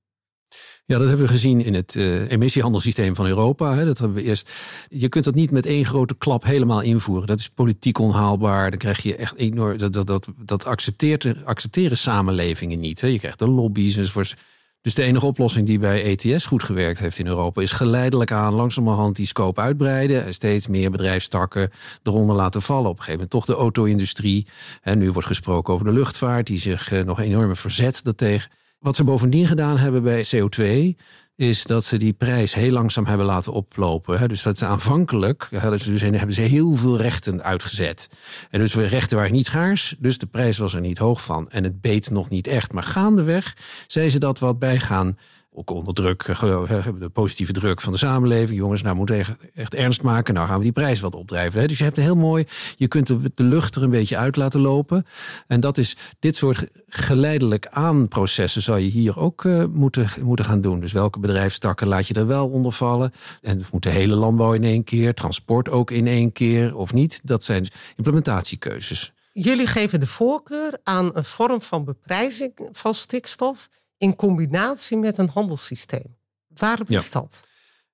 Ja, 0.85 0.99
dat 0.99 1.09
hebben 1.09 1.27
we 1.27 1.33
gezien 1.33 1.65
in 1.65 1.75
het 1.75 1.95
uh, 1.95 2.31
emissiehandelssysteem 2.31 3.15
van 3.15 3.27
Europa. 3.27 3.75
Hè. 3.75 3.85
Dat 3.85 3.99
hebben 3.99 4.17
we 4.17 4.23
eerst. 4.23 4.51
Je 4.89 5.09
kunt 5.09 5.25
dat 5.25 5.35
niet 5.35 5.51
met 5.51 5.67
één 5.67 5.85
grote 5.85 6.15
klap 6.19 6.45
helemaal 6.45 6.81
invoeren. 6.81 7.27
Dat 7.27 7.41
is 7.41 7.49
politiek 7.49 7.99
onhaalbaar. 7.99 8.71
Dan 8.71 8.79
krijg 8.79 9.03
je 9.03 9.17
echt 9.17 9.37
enorm. 9.37 9.77
Dat, 9.77 9.93
dat, 10.07 10.29
dat, 10.45 10.65
accepteert, 10.65 11.45
accepteren 11.45 11.97
samenlevingen 11.97 12.81
niet. 12.81 13.01
Hè. 13.01 13.07
Je 13.07 13.19
krijgt 13.19 13.39
de 13.39 13.49
lobby's 13.49 13.97
enzovoorts. 13.97 14.35
Dus 14.83 14.95
de 14.95 15.03
enige 15.03 15.27
oplossing 15.27 15.67
die 15.67 15.79
bij 15.79 16.05
ETS 16.05 16.47
goed 16.47 16.62
gewerkt 16.62 16.99
heeft 16.99 17.19
in 17.19 17.27
Europa 17.27 17.62
is 17.62 17.73
geleidelijk 17.73 18.33
aan 18.33 18.55
langzamerhand 18.55 19.17
die 19.17 19.27
scope 19.27 19.61
uitbreiden 19.61 20.25
en 20.25 20.35
steeds 20.35 20.67
meer 20.67 20.91
bedrijfstakken 20.91 21.71
eronder 22.03 22.37
laten 22.37 22.62
vallen. 22.62 22.91
Op 22.91 22.99
een 22.99 23.05
gegeven 23.05 23.12
moment 23.12 23.31
toch 23.31 23.45
de 23.45 23.55
auto-industrie. 23.55 24.47
En 24.81 24.99
nu 24.99 25.11
wordt 25.11 25.29
gesproken 25.29 25.75
over 25.75 25.87
de 25.87 25.93
luchtvaart, 25.93 26.47
die 26.47 26.59
zich 26.59 26.93
uh, 26.93 27.05
nog 27.05 27.21
enorm 27.21 27.57
verzet 27.57 28.05
daartegen. 28.05 28.51
Wat 28.79 28.97
ze 28.97 29.05
bovendien 29.05 29.47
gedaan 29.47 29.79
hebben 29.79 30.03
bij 30.03 30.25
CO2 30.27 30.99
is 31.37 31.65
dat 31.65 31.85
ze 31.85 31.97
die 31.97 32.12
prijs 32.12 32.55
heel 32.55 32.73
langzaam 32.73 33.07
hebben 33.07 33.27
laten 33.27 33.53
oplopen. 33.53 34.29
Dus 34.29 34.43
dat 34.43 34.59
ze 34.59 34.67
aanvankelijk 34.67 35.49
hadden 35.57 35.79
ze, 35.79 35.91
dus, 35.91 36.01
hebben 36.01 36.33
ze 36.33 36.41
heel 36.41 36.75
veel 36.75 36.97
rechten 36.97 37.43
uitgezet. 37.43 38.09
En 38.51 38.61
dus 38.61 38.75
rechten 38.75 39.17
waren 39.17 39.33
niet 39.33 39.47
schaars, 39.47 39.95
dus 39.99 40.19
de 40.19 40.27
prijs 40.27 40.59
was 40.59 40.75
er 40.75 40.81
niet 40.81 40.99
hoog 40.99 41.23
van. 41.23 41.51
En 41.51 41.65
het 41.65 41.81
beet 41.81 42.11
nog 42.11 42.29
niet 42.29 42.47
echt. 42.47 42.73
Maar 42.73 42.83
gaandeweg 42.83 43.57
zei 43.87 44.11
ze 44.11 44.19
dat 44.19 44.39
wat 44.39 44.59
bijgaan 44.59 45.17
ook 45.55 45.71
onder 45.71 45.95
druk, 45.95 46.23
eh, 46.23 46.87
de 46.99 47.09
positieve 47.09 47.53
druk 47.53 47.81
van 47.81 47.93
de 47.93 47.99
samenleving. 47.99 48.59
Jongens, 48.59 48.83
nou 48.83 48.97
moeten 48.97 49.17
we 49.17 49.25
echt 49.55 49.75
ernst 49.75 50.03
maken. 50.03 50.35
Nou 50.35 50.47
gaan 50.47 50.57
we 50.57 50.63
die 50.63 50.73
prijs 50.73 51.01
wat 51.01 51.15
opdrijven. 51.15 51.69
Dus 51.69 51.79
je 51.79 51.85
hebt 51.85 51.97
een 51.97 52.03
heel 52.03 52.17
mooi, 52.17 52.45
je 52.77 52.89
kunt 52.89 53.07
de, 53.07 53.45
lucht 53.45 53.75
er 53.75 53.83
een 53.83 53.91
beetje 53.91 54.17
uit 54.17 54.37
laten 54.37 54.61
lopen. 54.61 55.07
En 55.47 55.61
dat 55.61 55.79
is 55.79 55.97
dit 56.19 56.37
soort 56.37 56.69
geleidelijk 56.89 57.67
aanprocessen 57.67 58.63
zou 58.63 58.79
je 58.79 58.91
hier 58.91 59.19
ook 59.19 59.45
uh, 59.45 59.65
moeten, 59.65 60.09
moeten 60.23 60.45
gaan 60.45 60.61
doen. 60.61 60.81
Dus 60.81 60.93
welke 60.93 61.19
bedrijfstakken 61.19 61.87
laat 61.87 62.07
je 62.07 62.15
er 62.15 62.27
wel 62.27 62.49
onder 62.49 62.73
vallen? 62.73 63.13
En 63.41 63.65
moet 63.73 63.83
de 63.83 63.91
hele 63.91 64.15
landbouw 64.15 64.53
in 64.53 64.65
één 64.65 64.85
keer, 64.85 65.15
transport 65.15 65.69
ook 65.69 65.91
in 65.91 66.07
één 66.07 66.33
keer 66.33 66.77
of 66.77 66.93
niet? 66.93 67.21
Dat 67.25 67.45
zijn 67.45 67.67
implementatiekeuzes. 67.97 69.13
Jullie 69.33 69.67
geven 69.67 70.01
de 70.01 70.07
voorkeur 70.07 70.79
aan 70.83 71.11
een 71.15 71.25
vorm 71.25 71.63
van 71.63 71.85
beprijzing 71.85 72.53
van 72.73 72.95
stikstof 72.95 73.69
in 74.03 74.17
combinatie 74.17 74.97
met 74.97 75.19
een 75.19 75.29
handelssysteem. 75.29 76.17
Waarom 76.55 76.87
is 76.89 77.11
dat? 77.11 77.43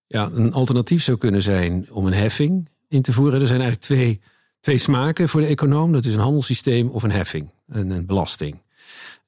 Ja, 0.07 0.31
een 0.33 0.53
alternatief 0.53 1.03
zou 1.03 1.19
kunnen 1.19 1.43
zijn 1.43 1.87
om 1.91 2.07
een 2.07 2.12
heffing 2.12 2.69
in 2.88 3.03
te 3.03 3.12
voeren. 3.12 3.41
Er 3.41 3.47
zijn 3.47 3.61
eigenlijk 3.61 3.91
twee, 3.91 4.21
twee 4.61 4.79
smaken 4.79 5.29
voor 5.29 5.41
de 5.41 5.47
econoom. 5.47 5.93
Dat 5.93 6.05
is 6.05 6.15
een 6.15 6.21
handelssysteem 6.21 6.88
of 6.88 7.03
een 7.03 7.11
heffing, 7.11 7.50
een, 7.67 7.91
een 7.91 8.07
belasting. 8.07 8.62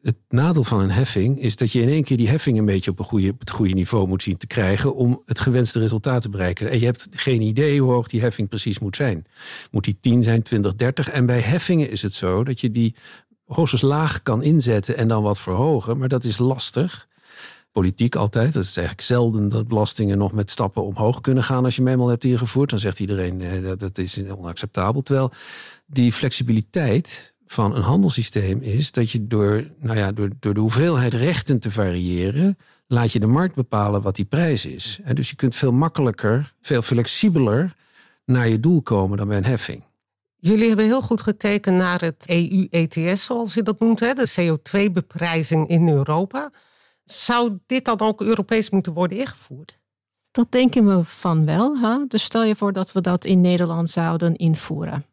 Het 0.02 0.16
nadeel 0.28 0.64
van 0.64 0.80
een 0.80 0.90
heffing 0.90 1.40
is 1.40 1.56
dat 1.56 1.72
je 1.72 1.82
in 1.82 1.88
één 1.88 2.04
keer 2.04 2.16
die 2.16 2.28
heffing 2.28 2.58
een 2.58 2.64
beetje 2.64 2.90
op, 2.90 2.98
een 2.98 3.04
goede, 3.04 3.30
op 3.30 3.40
het 3.40 3.50
goede 3.50 3.74
niveau 3.74 4.08
moet 4.08 4.22
zien 4.22 4.36
te 4.36 4.46
krijgen 4.46 4.94
om 4.94 5.22
het 5.24 5.40
gewenste 5.40 5.78
resultaat 5.78 6.22
te 6.22 6.28
bereiken. 6.28 6.70
En 6.70 6.78
je 6.78 6.84
hebt 6.84 7.08
geen 7.10 7.40
idee 7.40 7.80
hoe 7.80 7.92
hoog 7.92 8.08
die 8.08 8.20
heffing 8.20 8.48
precies 8.48 8.78
moet 8.78 8.96
zijn. 8.96 9.26
Moet 9.70 9.84
die 9.84 9.98
10 10.00 10.22
zijn, 10.22 10.42
20, 10.42 10.74
30? 10.74 11.10
En 11.10 11.26
bij 11.26 11.40
heffingen 11.40 11.90
is 11.90 12.02
het 12.02 12.12
zo 12.12 12.44
dat 12.44 12.60
je 12.60 12.70
die 12.70 12.94
hoogstens 13.54 13.82
laag 13.82 14.22
kan 14.22 14.42
inzetten 14.42 14.96
en 14.96 15.08
dan 15.08 15.22
wat 15.22 15.40
verhogen. 15.40 15.98
Maar 15.98 16.08
dat 16.08 16.24
is 16.24 16.38
lastig. 16.38 17.08
Politiek 17.72 18.14
altijd. 18.14 18.52
Dat 18.52 18.62
is 18.62 18.76
eigenlijk 18.76 19.06
zelden 19.06 19.48
dat 19.48 19.68
belastingen 19.68 20.18
nog 20.18 20.32
met 20.32 20.50
stappen 20.50 20.84
omhoog 20.84 21.20
kunnen 21.20 21.44
gaan 21.44 21.64
als 21.64 21.76
je 21.76 21.82
hem 21.82 21.90
eenmaal 21.90 22.08
hebt 22.08 22.24
ingevoerd. 22.24 22.70
Dan 22.70 22.78
zegt 22.78 23.00
iedereen 23.00 23.40
eh, 23.40 23.62
dat, 23.62 23.80
dat 23.80 23.98
is 23.98 24.18
onacceptabel. 24.30 25.02
Terwijl 25.02 25.30
die 25.86 26.12
flexibiliteit 26.12 27.34
van 27.46 27.76
een 27.76 27.82
handelssysteem 27.82 28.60
is 28.60 28.92
dat 28.92 29.10
je 29.10 29.26
door, 29.26 29.64
nou 29.78 29.98
ja, 29.98 30.12
door, 30.12 30.30
door 30.40 30.54
de 30.54 30.60
hoeveelheid 30.60 31.14
rechten 31.14 31.60
te 31.60 31.70
variëren, 31.70 32.56
laat 32.86 33.12
je 33.12 33.20
de 33.20 33.26
markt 33.26 33.54
bepalen 33.54 34.02
wat 34.02 34.16
die 34.16 34.24
prijs 34.24 34.66
is. 34.66 35.00
En 35.04 35.14
dus 35.14 35.30
je 35.30 35.36
kunt 35.36 35.54
veel 35.54 35.72
makkelijker, 35.72 36.54
veel 36.60 36.82
flexibeler 36.82 37.74
naar 38.24 38.48
je 38.48 38.60
doel 38.60 38.82
komen 38.82 39.18
dan 39.18 39.28
bij 39.28 39.36
een 39.36 39.44
heffing. 39.44 39.89
Jullie 40.40 40.66
hebben 40.66 40.84
heel 40.84 41.02
goed 41.02 41.20
gekeken 41.20 41.76
naar 41.76 42.00
het 42.00 42.24
EU-ETS, 42.28 43.24
zoals 43.24 43.54
je 43.54 43.62
dat 43.62 43.78
noemt, 43.80 44.00
hè, 44.00 44.12
de 44.12 44.30
CO2-beprijzing 44.36 45.68
in 45.68 45.88
Europa. 45.88 46.50
Zou 47.04 47.58
dit 47.66 47.84
dan 47.84 48.00
ook 48.00 48.20
Europees 48.20 48.70
moeten 48.70 48.92
worden 48.92 49.18
ingevoerd? 49.18 49.78
Dat 50.30 50.52
denken 50.52 50.86
we 50.86 51.04
van 51.04 51.44
wel. 51.44 51.78
Hè? 51.78 52.06
Dus 52.08 52.22
stel 52.22 52.44
je 52.44 52.56
voor 52.56 52.72
dat 52.72 52.92
we 52.92 53.00
dat 53.00 53.24
in 53.24 53.40
Nederland 53.40 53.90
zouden 53.90 54.36
invoeren. 54.36 55.06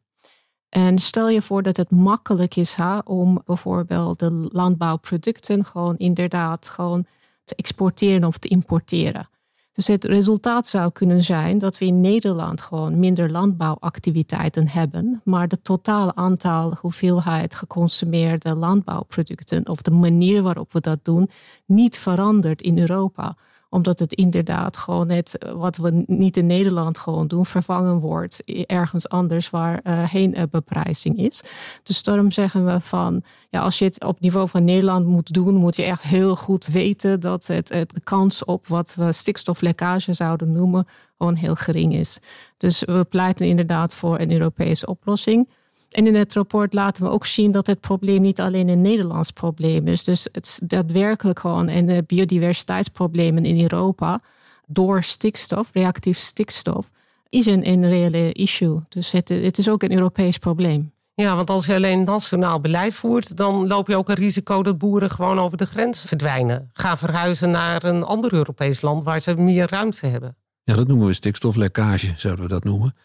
En 0.69 0.99
stel 0.99 1.29
je 1.29 1.41
voor 1.41 1.63
dat 1.63 1.77
het 1.77 1.91
makkelijk 1.91 2.55
is 2.55 2.73
hè, 2.73 2.97
om 2.97 3.41
bijvoorbeeld 3.45 4.19
de 4.19 4.49
landbouwproducten 4.51 5.65
gewoon 5.65 5.97
inderdaad 5.97 6.67
gewoon 6.67 7.05
te 7.43 7.55
exporteren 7.55 8.27
of 8.27 8.37
te 8.37 8.47
importeren. 8.47 9.29
Dus 9.77 9.87
het 9.87 10.05
resultaat 10.05 10.67
zou 10.67 10.91
kunnen 10.91 11.23
zijn 11.23 11.59
dat 11.59 11.77
we 11.77 11.85
in 11.85 12.01
Nederland 12.01 12.61
gewoon 12.61 12.99
minder 12.99 13.31
landbouwactiviteiten 13.31 14.67
hebben, 14.67 15.21
maar 15.23 15.47
de 15.47 15.61
totale 15.61 16.15
aantal 16.15 16.73
hoeveelheid 16.81 17.55
geconsumeerde 17.55 18.55
landbouwproducten 18.55 19.67
of 19.69 19.81
de 19.81 19.91
manier 19.91 20.41
waarop 20.41 20.73
we 20.73 20.79
dat 20.79 20.99
doen 21.01 21.29
niet 21.65 21.97
verandert 21.97 22.61
in 22.61 22.79
Europa 22.79 23.35
omdat 23.69 23.99
het 23.99 24.13
inderdaad 24.13 24.77
gewoon 24.77 25.07
net 25.07 25.37
eh, 25.37 25.51
wat 25.51 25.77
we 25.77 26.03
niet 26.05 26.37
in 26.37 26.45
Nederland 26.45 26.97
gewoon 26.97 27.27
doen, 27.27 27.45
vervangen 27.45 27.99
wordt 27.99 28.43
ergens 28.65 29.09
anders 29.09 29.49
waar 29.49 29.79
uh, 29.83 30.09
geen 30.09 30.37
uh, 30.37 30.43
beprijzing 30.51 31.17
is. 31.17 31.43
Dus 31.83 32.03
daarom 32.03 32.31
zeggen 32.31 32.65
we 32.65 32.81
van, 32.81 33.23
ja, 33.49 33.61
als 33.61 33.79
je 33.79 33.85
het 33.85 34.03
op 34.03 34.19
niveau 34.19 34.49
van 34.49 34.63
Nederland 34.63 35.07
moet 35.07 35.33
doen, 35.33 35.55
moet 35.55 35.75
je 35.75 35.83
echt 35.83 36.01
heel 36.01 36.35
goed 36.35 36.65
weten 36.65 37.19
dat 37.19 37.47
het, 37.47 37.69
het 37.69 37.89
de 37.89 38.01
kans 38.03 38.45
op 38.45 38.67
wat 38.67 38.93
we 38.95 39.11
stikstoflekkage 39.11 40.13
zouden 40.13 40.51
noemen, 40.51 40.85
gewoon 41.17 41.35
heel 41.35 41.55
gering 41.55 41.93
is. 41.93 42.19
Dus 42.57 42.83
we 42.85 43.05
pleiten 43.09 43.47
inderdaad 43.47 43.93
voor 43.93 44.19
een 44.19 44.31
Europese 44.31 44.85
oplossing. 44.85 45.47
En 45.91 46.07
in 46.07 46.15
het 46.15 46.33
rapport 46.33 46.73
laten 46.73 47.03
we 47.03 47.09
ook 47.09 47.25
zien 47.25 47.51
dat 47.51 47.67
het 47.67 47.79
probleem 47.79 48.21
niet 48.21 48.39
alleen 48.39 48.67
een 48.67 48.81
Nederlands 48.81 49.31
probleem 49.31 49.87
is. 49.87 50.03
Dus 50.03 50.27
het 50.31 50.45
is 50.45 50.59
daadwerkelijk 50.63 51.39
gewoon 51.39 51.67
en 51.67 51.85
de 51.85 52.03
biodiversiteitsproblemen 52.07 53.45
in 53.45 53.61
Europa 53.61 54.21
door 54.67 55.03
stikstof, 55.03 55.69
reactief 55.73 56.17
stikstof, 56.17 56.91
is 57.29 57.45
een, 57.45 57.67
een 57.67 57.87
reële 57.87 58.31
issue. 58.31 58.79
Dus 58.89 59.11
het, 59.11 59.29
het 59.29 59.57
is 59.57 59.69
ook 59.69 59.83
een 59.83 59.93
Europees 59.93 60.37
probleem. 60.37 60.91
Ja, 61.13 61.35
want 61.35 61.49
als 61.49 61.65
je 61.65 61.73
alleen 61.73 62.03
nationaal 62.03 62.61
beleid 62.61 62.93
voert, 62.93 63.37
dan 63.37 63.67
loop 63.67 63.87
je 63.87 63.95
ook 63.95 64.09
een 64.09 64.15
risico 64.15 64.63
dat 64.63 64.77
boeren 64.77 65.11
gewoon 65.11 65.39
over 65.39 65.57
de 65.57 65.65
grens 65.65 66.01
verdwijnen. 66.01 66.69
Gaan 66.73 66.97
verhuizen 66.97 67.51
naar 67.51 67.83
een 67.83 68.03
ander 68.03 68.33
Europees 68.33 68.81
land 68.81 69.03
waar 69.03 69.21
ze 69.21 69.35
meer 69.35 69.69
ruimte 69.69 70.05
hebben. 70.05 70.35
Ja, 70.63 70.75
dat 70.75 70.87
noemen 70.87 71.07
we 71.07 71.13
stikstoflekkage, 71.13 72.13
zouden 72.15 72.45
we 72.45 72.51
dat 72.51 72.63
noemen. 72.63 72.95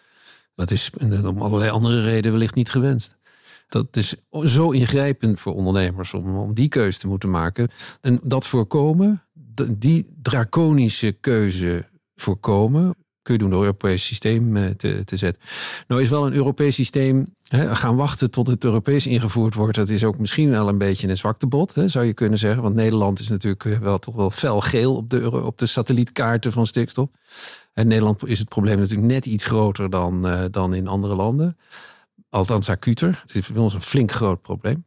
Dat 0.54 0.70
is 0.70 0.90
om 1.24 1.42
allerlei 1.42 1.70
andere 1.70 2.02
redenen 2.02 2.32
wellicht 2.32 2.54
niet 2.54 2.70
gewenst. 2.70 3.16
Dat 3.68 3.96
is 3.96 4.14
zo 4.44 4.70
ingrijpend 4.70 5.40
voor 5.40 5.54
ondernemers 5.54 6.14
om, 6.14 6.36
om 6.36 6.54
die 6.54 6.68
keuze 6.68 6.98
te 6.98 7.06
moeten 7.06 7.30
maken. 7.30 7.68
En 8.00 8.20
dat 8.22 8.46
voorkomen, 8.46 9.22
die 9.70 10.16
draconische 10.22 11.12
keuze 11.12 11.84
voorkomen, 12.14 12.94
kun 13.22 13.34
je 13.34 13.40
doen 13.40 13.50
door 13.50 13.60
Europees 13.60 14.06
systeem 14.06 14.56
eh, 14.56 14.70
te, 14.70 15.04
te 15.04 15.16
zetten. 15.16 15.42
Nou 15.86 16.02
is 16.02 16.08
wel 16.08 16.26
een 16.26 16.34
Europees 16.34 16.74
systeem 16.74 17.34
hè, 17.48 17.76
gaan 17.76 17.96
wachten 17.96 18.30
tot 18.30 18.46
het 18.46 18.64
Europees 18.64 19.06
ingevoerd 19.06 19.54
wordt. 19.54 19.76
Dat 19.76 19.88
is 19.88 20.04
ook 20.04 20.18
misschien 20.18 20.50
wel 20.50 20.68
een 20.68 20.78
beetje 20.78 21.08
een 21.08 21.16
zwaktebod, 21.16 21.74
hè, 21.74 21.88
zou 21.88 22.04
je 22.04 22.14
kunnen 22.14 22.38
zeggen. 22.38 22.62
Want 22.62 22.74
Nederland 22.74 23.18
is 23.18 23.28
natuurlijk 23.28 23.64
eh, 23.64 23.78
wel 23.78 23.98
toch 23.98 24.14
wel 24.14 24.30
fel 24.30 24.60
geel 24.60 24.96
op 24.96 25.10
de, 25.10 25.42
op 25.44 25.58
de 25.58 25.66
satellietkaarten 25.66 26.52
van 26.52 26.66
stikstof. 26.66 27.08
In 27.74 27.86
Nederland 27.86 28.26
is 28.26 28.38
het 28.38 28.48
probleem 28.48 28.78
natuurlijk 28.78 29.08
net 29.08 29.26
iets 29.26 29.44
groter 29.44 29.90
dan, 29.90 30.26
uh, 30.26 30.44
dan 30.50 30.74
in 30.74 30.88
andere 30.88 31.14
landen. 31.14 31.56
Althans 32.28 32.68
acuter. 32.68 33.20
Het 33.22 33.34
is 33.34 33.48
bij 33.48 33.62
ons 33.62 33.74
een 33.74 33.82
flink 33.82 34.12
groot 34.12 34.42
probleem. 34.42 34.84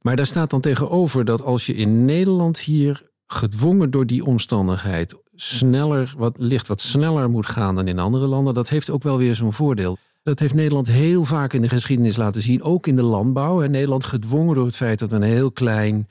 Maar 0.00 0.16
daar 0.16 0.26
staat 0.26 0.50
dan 0.50 0.60
tegenover 0.60 1.24
dat 1.24 1.42
als 1.42 1.66
je 1.66 1.74
in 1.74 2.04
Nederland 2.04 2.58
hier 2.58 3.10
gedwongen 3.26 3.90
door 3.90 4.06
die 4.06 4.24
omstandigheid 4.24 5.14
sneller, 5.34 6.14
wat, 6.16 6.34
licht 6.38 6.66
wat 6.66 6.80
sneller 6.80 7.30
moet 7.30 7.46
gaan 7.46 7.74
dan 7.74 7.88
in 7.88 7.98
andere 7.98 8.26
landen, 8.26 8.54
dat 8.54 8.68
heeft 8.68 8.90
ook 8.90 9.02
wel 9.02 9.18
weer 9.18 9.34
zo'n 9.34 9.52
voordeel. 9.52 9.98
Dat 10.22 10.38
heeft 10.38 10.54
Nederland 10.54 10.86
heel 10.86 11.24
vaak 11.24 11.52
in 11.52 11.62
de 11.62 11.68
geschiedenis 11.68 12.16
laten 12.16 12.42
zien, 12.42 12.62
ook 12.62 12.86
in 12.86 12.96
de 12.96 13.02
landbouw. 13.02 13.62
En 13.62 13.70
Nederland 13.70 14.04
gedwongen 14.04 14.54
door 14.54 14.66
het 14.66 14.76
feit 14.76 14.98
dat 14.98 15.10
we 15.10 15.16
een 15.16 15.22
heel 15.22 15.52
klein, 15.52 16.08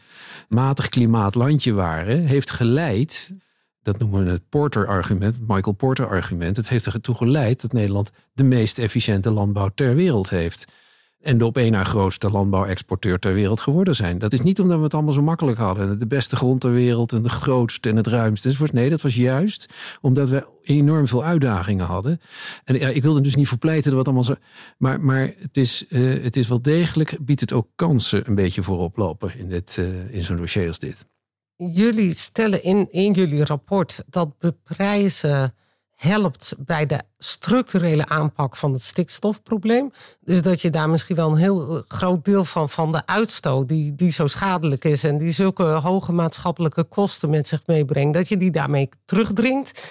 matig 0.50 0.90
klimaatlandje 0.90 1.74
waren, 1.74 2.26
heeft 2.26 2.52
geleid 2.52 3.34
dat 3.82 4.00
noemen 4.00 4.24
we 4.24 4.30
het 4.30 4.50
Porter-argument, 4.50 5.36
het 5.36 5.48
Michael 5.48 5.76
Porter-argument. 5.76 6.58
Het 6.58 6.70
heeft 6.70 6.86
ertoe 6.86 7.16
geleid 7.16 7.62
dat 7.62 7.74
Nederland 7.74 8.12
de 8.34 8.44
meest 8.44 8.80
efficiënte 8.80 9.32
landbouw 9.32 9.70
ter 9.76 9.96
wereld 9.96 10.30
heeft. 10.30 10.66
en 11.22 11.38
de 11.38 11.46
op 11.46 11.58
één 11.58 11.72
na 11.72 11.84
grootste 11.84 12.30
landbouwexporteur 12.30 13.20
ter 13.20 13.34
wereld 13.34 13.62
geworden 13.62 13.96
zijn. 13.96 14.20
Dat 14.20 14.34
is 14.34 14.42
niet 14.42 14.60
omdat 14.60 14.78
we 14.78 14.84
het 14.84 14.94
allemaal 14.94 15.14
zo 15.14 15.22
makkelijk 15.22 15.58
hadden. 15.58 16.00
De 16.00 16.08
beste 16.08 16.36
grond 16.36 16.62
ter 16.62 16.72
wereld 16.72 17.14
en 17.14 17.24
de 17.24 17.30
grootste 17.30 17.90
en 17.90 17.96
het 17.96 18.08
ruimste. 18.08 18.68
Nee, 18.72 18.90
dat 18.90 19.02
was 19.02 19.16
juist 19.16 19.74
omdat 20.02 20.30
we 20.30 20.48
enorm 20.62 21.08
veel 21.08 21.24
uitdagingen 21.24 21.86
hadden. 21.86 22.20
En 22.64 22.80
ja, 22.80 22.88
ik 22.88 23.02
wilde 23.02 23.22
dus 23.22 23.36
niet 23.36 23.48
verpleiten 23.48 23.90
dat 23.90 23.94
wat 23.94 24.06
allemaal 24.06 24.24
zo. 24.24 24.36
Maar, 24.78 25.02
maar 25.02 25.34
het, 25.38 25.58
is, 25.58 25.86
uh, 25.90 26.24
het 26.24 26.36
is 26.36 26.48
wel 26.48 26.62
degelijk, 26.62 27.18
biedt 27.22 27.42
het 27.42 27.54
ook 27.54 27.68
kansen 27.76 28.28
een 28.28 28.36
beetje 28.36 28.64
voor 28.64 28.80
oplopen 28.80 29.38
in, 29.38 29.50
dit, 29.50 29.78
uh, 29.80 30.14
in 30.14 30.24
zo'n 30.24 30.38
dossier 30.38 30.68
als 30.68 30.80
dit. 30.80 31.06
Jullie 31.70 32.16
stellen 32.16 32.64
in, 32.64 32.92
in 32.92 33.14
jullie 33.14 33.46
rapport 33.46 34.04
dat 34.08 34.38
beprijzen 34.38 35.56
helpt 35.96 36.54
bij 36.58 36.86
de 36.86 37.02
structurele 37.18 38.08
aanpak 38.08 38.56
van 38.56 38.72
het 38.72 38.82
stikstofprobleem. 38.82 39.92
Dus 40.20 40.42
dat 40.42 40.62
je 40.62 40.70
daar 40.70 40.90
misschien 40.90 41.16
wel 41.16 41.32
een 41.32 41.38
heel 41.38 41.84
groot 41.88 42.26
deel 42.26 42.46
van, 42.46 42.70
van 42.70 42.92
de 42.92 43.06
uitstoot, 43.06 43.68
die, 43.68 43.96
die 43.96 44.12
zo 44.12 44.28
schadelijk 44.28 44.86
is 44.86 45.04
en 45.04 45.18
die 45.18 45.32
zulke 45.32 45.64
hoge 45.64 46.12
maatschappelijke 46.12 46.84
kosten 46.84 47.30
met 47.30 47.48
zich 47.48 47.64
meebrengt, 47.66 48.14
dat 48.14 48.28
je 48.28 48.38
die 48.38 48.52
daarmee 48.52 48.90
terugdringt. 49.06 49.84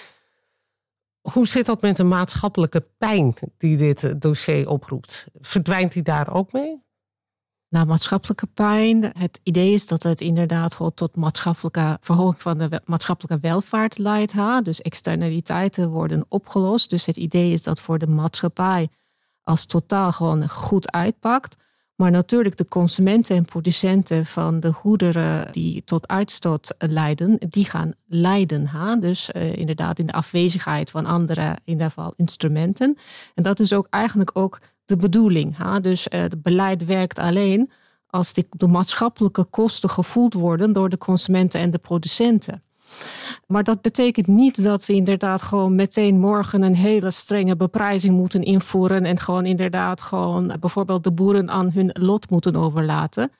Hoe 1.21 1.47
zit 1.47 1.67
dat 1.67 1.81
met 1.81 1.97
de 1.97 2.05
maatschappelijke 2.05 2.87
pijn 2.99 3.35
die 3.59 3.77
dit 3.77 4.21
dossier 4.21 4.69
oproept? 4.69 5.27
Verdwijnt 5.41 5.93
die 5.93 6.03
daar 6.03 6.35
ook 6.35 6.53
mee? 6.53 6.83
Naar 7.71 7.87
maatschappelijke 7.87 8.47
pijn. 8.47 9.13
Het 9.19 9.41
idee 9.43 9.73
is 9.73 9.87
dat 9.87 10.03
het 10.03 10.21
inderdaad 10.21 10.75
gewoon 10.75 10.95
tot 10.95 11.17
maatschappelijke 11.17 11.97
verhoging 12.01 12.43
van 12.43 12.59
de 12.59 12.83
maatschappelijke 12.85 13.49
welvaart 13.49 13.99
leidt. 13.99 14.33
Ha? 14.33 14.61
Dus 14.61 14.81
externaliteiten 14.81 15.91
worden 15.91 16.25
opgelost. 16.29 16.91
Dus 16.91 17.07
het 17.07 17.17
idee 17.17 17.53
is 17.53 17.63
dat 17.63 17.81
voor 17.81 17.99
de 17.99 18.07
maatschappij 18.07 18.89
als 19.43 19.65
totaal 19.65 20.13
gewoon 20.13 20.49
goed 20.49 20.93
uitpakt. 20.93 21.57
Maar 21.95 22.11
natuurlijk 22.11 22.57
de 22.57 22.69
consumenten 22.69 23.37
en 23.37 23.45
producenten 23.45 24.27
van 24.27 24.61
de 24.61 24.73
goederen 24.73 25.53
die 25.53 25.85
tot 25.85 26.09
uitstoot 26.09 26.75
leiden, 26.79 27.39
die 27.49 27.65
gaan 27.65 27.93
lijden. 28.07 28.67
Ha? 28.67 28.97
Dus 28.97 29.31
uh, 29.33 29.57
inderdaad 29.57 29.99
in 29.99 30.07
de 30.07 30.13
afwezigheid 30.13 30.91
van 30.91 31.07
andere, 31.07 31.43
in 31.43 31.73
ieder 31.73 31.87
geval 31.87 32.13
instrumenten. 32.17 32.99
En 33.35 33.43
dat 33.43 33.61
is 33.61 33.73
ook 33.73 33.87
eigenlijk 33.91 34.31
ook 34.33 34.61
de 34.91 34.97
bedoeling. 34.97 35.57
Ha? 35.57 35.81
Dus 35.81 36.07
uh, 36.07 36.21
het 36.21 36.43
beleid 36.43 36.85
werkt 36.85 37.19
alleen 37.19 37.71
als 38.07 38.33
de, 38.33 38.47
de 38.51 38.67
maatschappelijke 38.67 39.45
kosten 39.45 39.91
gevoeld 39.91 40.35
worden 40.35 40.73
door 40.73 40.89
de 40.89 40.99
consumenten 40.99 41.61
en 41.61 41.71
de 41.71 41.79
producenten. 41.79 42.63
Maar 43.47 43.65
dat 43.65 43.81
betekent 43.81 44.27
niet 44.27 44.63
dat 44.63 44.87
we 44.87 44.93
inderdaad 44.93 45.43
gewoon 45.43 45.75
meteen 45.75 46.19
morgen 46.19 46.63
een 46.63 46.75
hele 46.75 47.11
strenge 47.11 47.57
beprijzing 47.57 48.17
moeten 48.17 48.43
invoeren 48.43 49.05
en 49.05 49.19
gewoon 49.19 49.47
inderdaad 49.47 50.01
gewoon 50.01 50.57
bijvoorbeeld 50.61 51.05
de 51.05 51.13
boeren 51.13 51.51
aan 51.51 51.71
hun 51.71 51.91
lot 51.93 52.31
moeten 52.31 52.57
overlaten. 52.57 53.31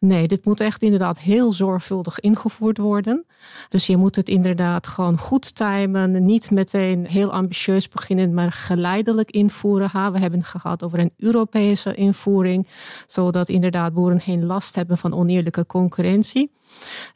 Nee, 0.00 0.28
dit 0.28 0.44
moet 0.44 0.60
echt 0.60 0.82
inderdaad 0.82 1.18
heel 1.18 1.52
zorgvuldig 1.52 2.20
ingevoerd 2.20 2.78
worden. 2.78 3.26
Dus 3.68 3.86
je 3.86 3.96
moet 3.96 4.16
het 4.16 4.28
inderdaad 4.28 4.86
gewoon 4.86 5.18
goed 5.18 5.54
timen. 5.54 6.24
Niet 6.24 6.50
meteen 6.50 7.06
heel 7.06 7.32
ambitieus 7.32 7.88
beginnen, 7.88 8.34
maar 8.34 8.52
geleidelijk 8.52 9.30
invoeren. 9.30 10.12
We 10.12 10.18
hebben 10.18 10.38
het 10.38 10.48
gehad 10.48 10.82
over 10.82 10.98
een 10.98 11.12
Europese 11.16 11.94
invoering, 11.94 12.66
zodat 13.06 13.48
inderdaad 13.48 13.94
boeren 13.94 14.20
geen 14.20 14.44
last 14.44 14.74
hebben 14.74 14.98
van 14.98 15.14
oneerlijke 15.14 15.66
concurrentie. 15.66 16.52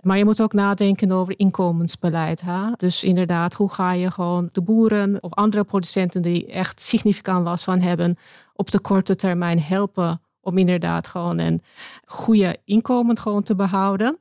Maar 0.01 0.19
je 0.19 0.25
moet 0.25 0.41
ook 0.41 0.53
nadenken 0.53 1.12
over 1.12 1.39
inkomensbeleid. 1.39 2.41
Hè? 2.41 2.73
Dus 2.77 3.05
inderdaad, 3.05 3.55
hoe 3.55 3.71
ga 3.71 3.93
je 3.93 4.11
gewoon 4.11 4.49
de 4.53 4.62
boeren 4.62 5.23
of 5.23 5.35
andere 5.35 5.65
producenten 5.65 6.23
die 6.23 6.47
echt 6.47 6.81
significant 6.81 7.45
last 7.45 7.65
van 7.65 7.81
hebben, 7.81 8.17
op 8.55 8.71
de 8.71 8.81
korte 8.81 9.17
termijn 9.17 9.61
helpen 9.61 10.21
om 10.43 10.59
inderdaad 10.59 11.07
gewoon 11.07 11.39
een 11.39 11.63
goede 12.05 12.59
inkomen 12.65 13.19
gewoon 13.19 13.43
te 13.43 13.55
behouden. 13.55 14.19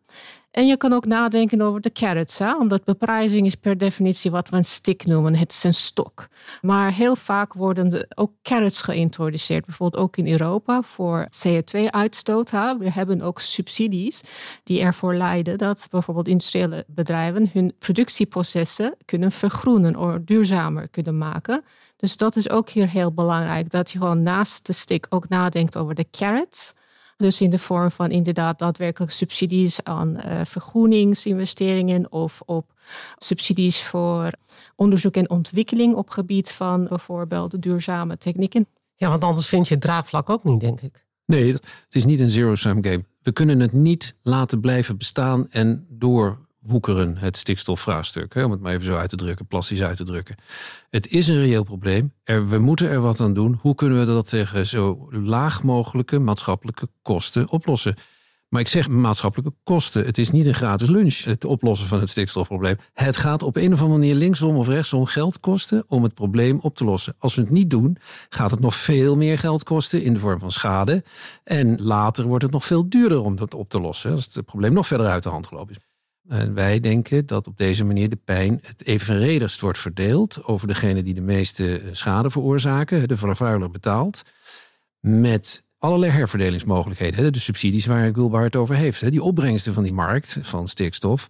En 0.51 0.67
je 0.67 0.77
kan 0.77 0.93
ook 0.93 1.05
nadenken 1.05 1.62
over 1.62 1.81
de 1.81 1.91
carrots, 1.91 2.39
hè? 2.39 2.55
omdat 2.55 2.84
beprijzing 2.84 3.46
is 3.46 3.55
per 3.55 3.77
definitie 3.77 4.31
wat 4.31 4.50
we 4.50 4.58
een 4.58 4.65
stick 4.65 5.05
noemen. 5.05 5.36
Het 5.36 5.51
is 5.51 5.63
een 5.63 5.74
stok. 5.74 6.27
Maar 6.62 6.93
heel 6.93 7.15
vaak 7.15 7.53
worden 7.53 8.08
ook 8.15 8.31
carrots 8.43 8.81
geïntroduceerd, 8.81 9.65
bijvoorbeeld 9.65 10.03
ook 10.03 10.17
in 10.17 10.27
Europa 10.27 10.81
voor 10.81 11.27
CO2-uitstoot. 11.48 12.50
We 12.51 12.91
hebben 12.91 13.22
ook 13.22 13.39
subsidies 13.39 14.22
die 14.63 14.81
ervoor 14.81 15.15
leiden 15.15 15.58
dat 15.58 15.88
bijvoorbeeld 15.89 16.27
industriële 16.27 16.86
bedrijven 16.88 17.49
hun 17.54 17.73
productieprocessen 17.80 18.95
kunnen 19.06 19.32
vergroenen 19.32 19.95
of 19.95 20.17
duurzamer 20.26 20.88
kunnen 20.88 21.17
maken. 21.17 21.63
Dus 21.97 22.17
dat 22.17 22.36
is 22.36 22.49
ook 22.49 22.69
hier 22.69 22.89
heel 22.89 23.13
belangrijk, 23.13 23.69
dat 23.69 23.91
je 23.91 23.97
gewoon 23.97 24.23
naast 24.23 24.65
de 24.65 24.73
stick 24.73 25.06
ook 25.10 25.30
nadenkt 25.30 25.78
over 25.78 25.95
de 25.95 26.06
carrots. 26.12 26.73
Dus 27.21 27.41
in 27.41 27.49
de 27.49 27.57
vorm 27.57 27.91
van 27.91 28.12
inderdaad 28.12 28.60
daadwerkelijk 28.60 29.12
subsidies 29.12 29.84
aan 29.84 30.17
uh, 30.17 30.41
vergroeningsinvesteringen 30.45 32.12
of 32.12 32.41
op 32.45 32.73
subsidies 33.17 33.84
voor 33.84 34.31
onderzoek 34.75 35.15
en 35.15 35.29
ontwikkeling 35.29 35.95
op 35.95 36.10
gebied 36.10 36.51
van 36.51 36.88
bijvoorbeeld 36.88 37.62
duurzame 37.62 38.17
technieken. 38.17 38.67
Ja, 38.95 39.10
want 39.10 39.23
anders 39.23 39.47
vind 39.47 39.67
je 39.67 39.73
het 39.73 39.84
draagvlak 39.84 40.29
ook 40.29 40.43
niet, 40.43 40.60
denk 40.60 40.81
ik. 40.81 41.05
Nee, 41.25 41.51
het 41.51 41.95
is 41.95 42.05
niet 42.05 42.19
een 42.19 42.29
zero-sum 42.29 42.84
game. 42.84 43.03
We 43.21 43.31
kunnen 43.31 43.60
het 43.60 43.73
niet 43.73 44.15
laten 44.21 44.60
blijven 44.60 44.97
bestaan 44.97 45.47
en 45.49 45.86
door 45.89 46.39
woekeren, 46.62 47.17
het 47.17 47.38
stikstofvraagstuk. 47.38 48.36
Om 48.36 48.52
het 48.52 48.60
maar 48.60 48.74
even 48.74 48.86
zo 48.86 48.95
uit 48.95 49.10
te 49.10 49.15
drukken, 49.15 49.45
plastisch 49.47 49.82
uit 49.82 49.97
te 49.97 50.04
drukken. 50.04 50.36
Het 50.89 51.08
is 51.08 51.28
een 51.28 51.39
reëel 51.39 51.63
probleem. 51.63 52.13
We 52.24 52.58
moeten 52.60 52.89
er 52.89 53.02
wat 53.02 53.19
aan 53.19 53.34
doen. 53.34 53.58
Hoe 53.62 53.76
kunnen 53.76 54.00
we 54.00 54.06
dat 54.06 54.30
tegen 54.30 54.67
zo 54.67 55.08
laag 55.10 55.63
mogelijke 55.63 56.19
maatschappelijke 56.19 56.88
kosten 57.02 57.50
oplossen? 57.50 57.95
Maar 58.52 58.62
ik 58.62 58.67
zeg 58.67 58.89
maatschappelijke 58.89 59.54
kosten. 59.63 60.06
Het 60.06 60.17
is 60.17 60.32
niet 60.32 60.45
een 60.45 60.54
gratis 60.54 60.89
lunch, 60.89 61.24
het 61.24 61.45
oplossen 61.45 61.88
van 61.88 62.00
het 62.00 62.10
stikstofprobleem. 62.10 62.78
Het 62.93 63.17
gaat 63.17 63.43
op 63.43 63.56
een 63.56 63.74
of 63.74 63.82
andere 63.82 64.00
manier 64.00 64.15
linksom 64.15 64.56
of 64.56 64.67
rechtsom 64.67 65.06
geld 65.06 65.39
kosten 65.39 65.84
om 65.88 66.04
het 66.04 66.13
probleem 66.13 66.60
op 66.60 66.76
te 66.76 66.84
lossen. 66.84 67.15
Als 67.17 67.36
we 67.36 67.41
het 67.41 67.50
niet 67.50 67.69
doen, 67.69 67.97
gaat 68.30 68.52
het 68.52 68.60
nog 68.60 68.76
veel 68.76 69.15
meer 69.15 69.38
geld 69.38 69.63
kosten 69.63 70.04
in 70.04 70.13
de 70.13 70.19
vorm 70.19 70.39
van 70.39 70.52
schade. 70.52 71.04
En 71.43 71.82
later 71.82 72.26
wordt 72.26 72.43
het 72.43 72.54
nog 72.54 72.65
veel 72.65 72.89
duurder 72.89 73.21
om 73.21 73.36
dat 73.36 73.54
op 73.54 73.69
te 73.69 73.80
lossen. 73.80 74.12
Als 74.12 74.30
het 74.34 74.45
probleem 74.45 74.74
nog 74.74 74.88
verder 74.88 75.08
uit 75.08 75.24
de 75.24 75.30
hand 75.30 75.47
gelopen 75.47 75.76
is. 75.76 75.90
En 76.32 76.54
wij 76.54 76.80
denken 76.80 77.26
dat 77.26 77.48
op 77.48 77.58
deze 77.58 77.84
manier 77.84 78.10
de 78.10 78.20
pijn 78.26 78.60
het 78.63 78.86
evenredigst 78.86 79.62
wordt 79.62 79.78
verdeeld 79.78 80.44
over 80.44 80.67
degene 80.67 81.04
die 81.04 81.13
de 81.13 81.22
meeste 81.22 81.80
eh, 81.80 81.88
schade 81.91 82.30
veroorzaken, 82.30 83.08
de 83.08 83.17
vervuiler 83.17 83.72
betaalt, 83.72 84.22
met 85.00 85.65
allerlei 85.82 86.12
herverdelingsmogelijkheden. 86.12 87.34
De 87.34 87.39
subsidies 87.39 87.86
waar 87.86 88.13
Gulbar 88.13 88.44
het 88.44 88.56
over 88.56 88.76
heeft. 88.76 89.12
Die 89.12 89.24
opbrengsten 89.24 89.74
van 89.74 89.84
die 89.84 89.94
markt 89.94 90.38
van 90.41 90.67
stikstof. 90.67 91.28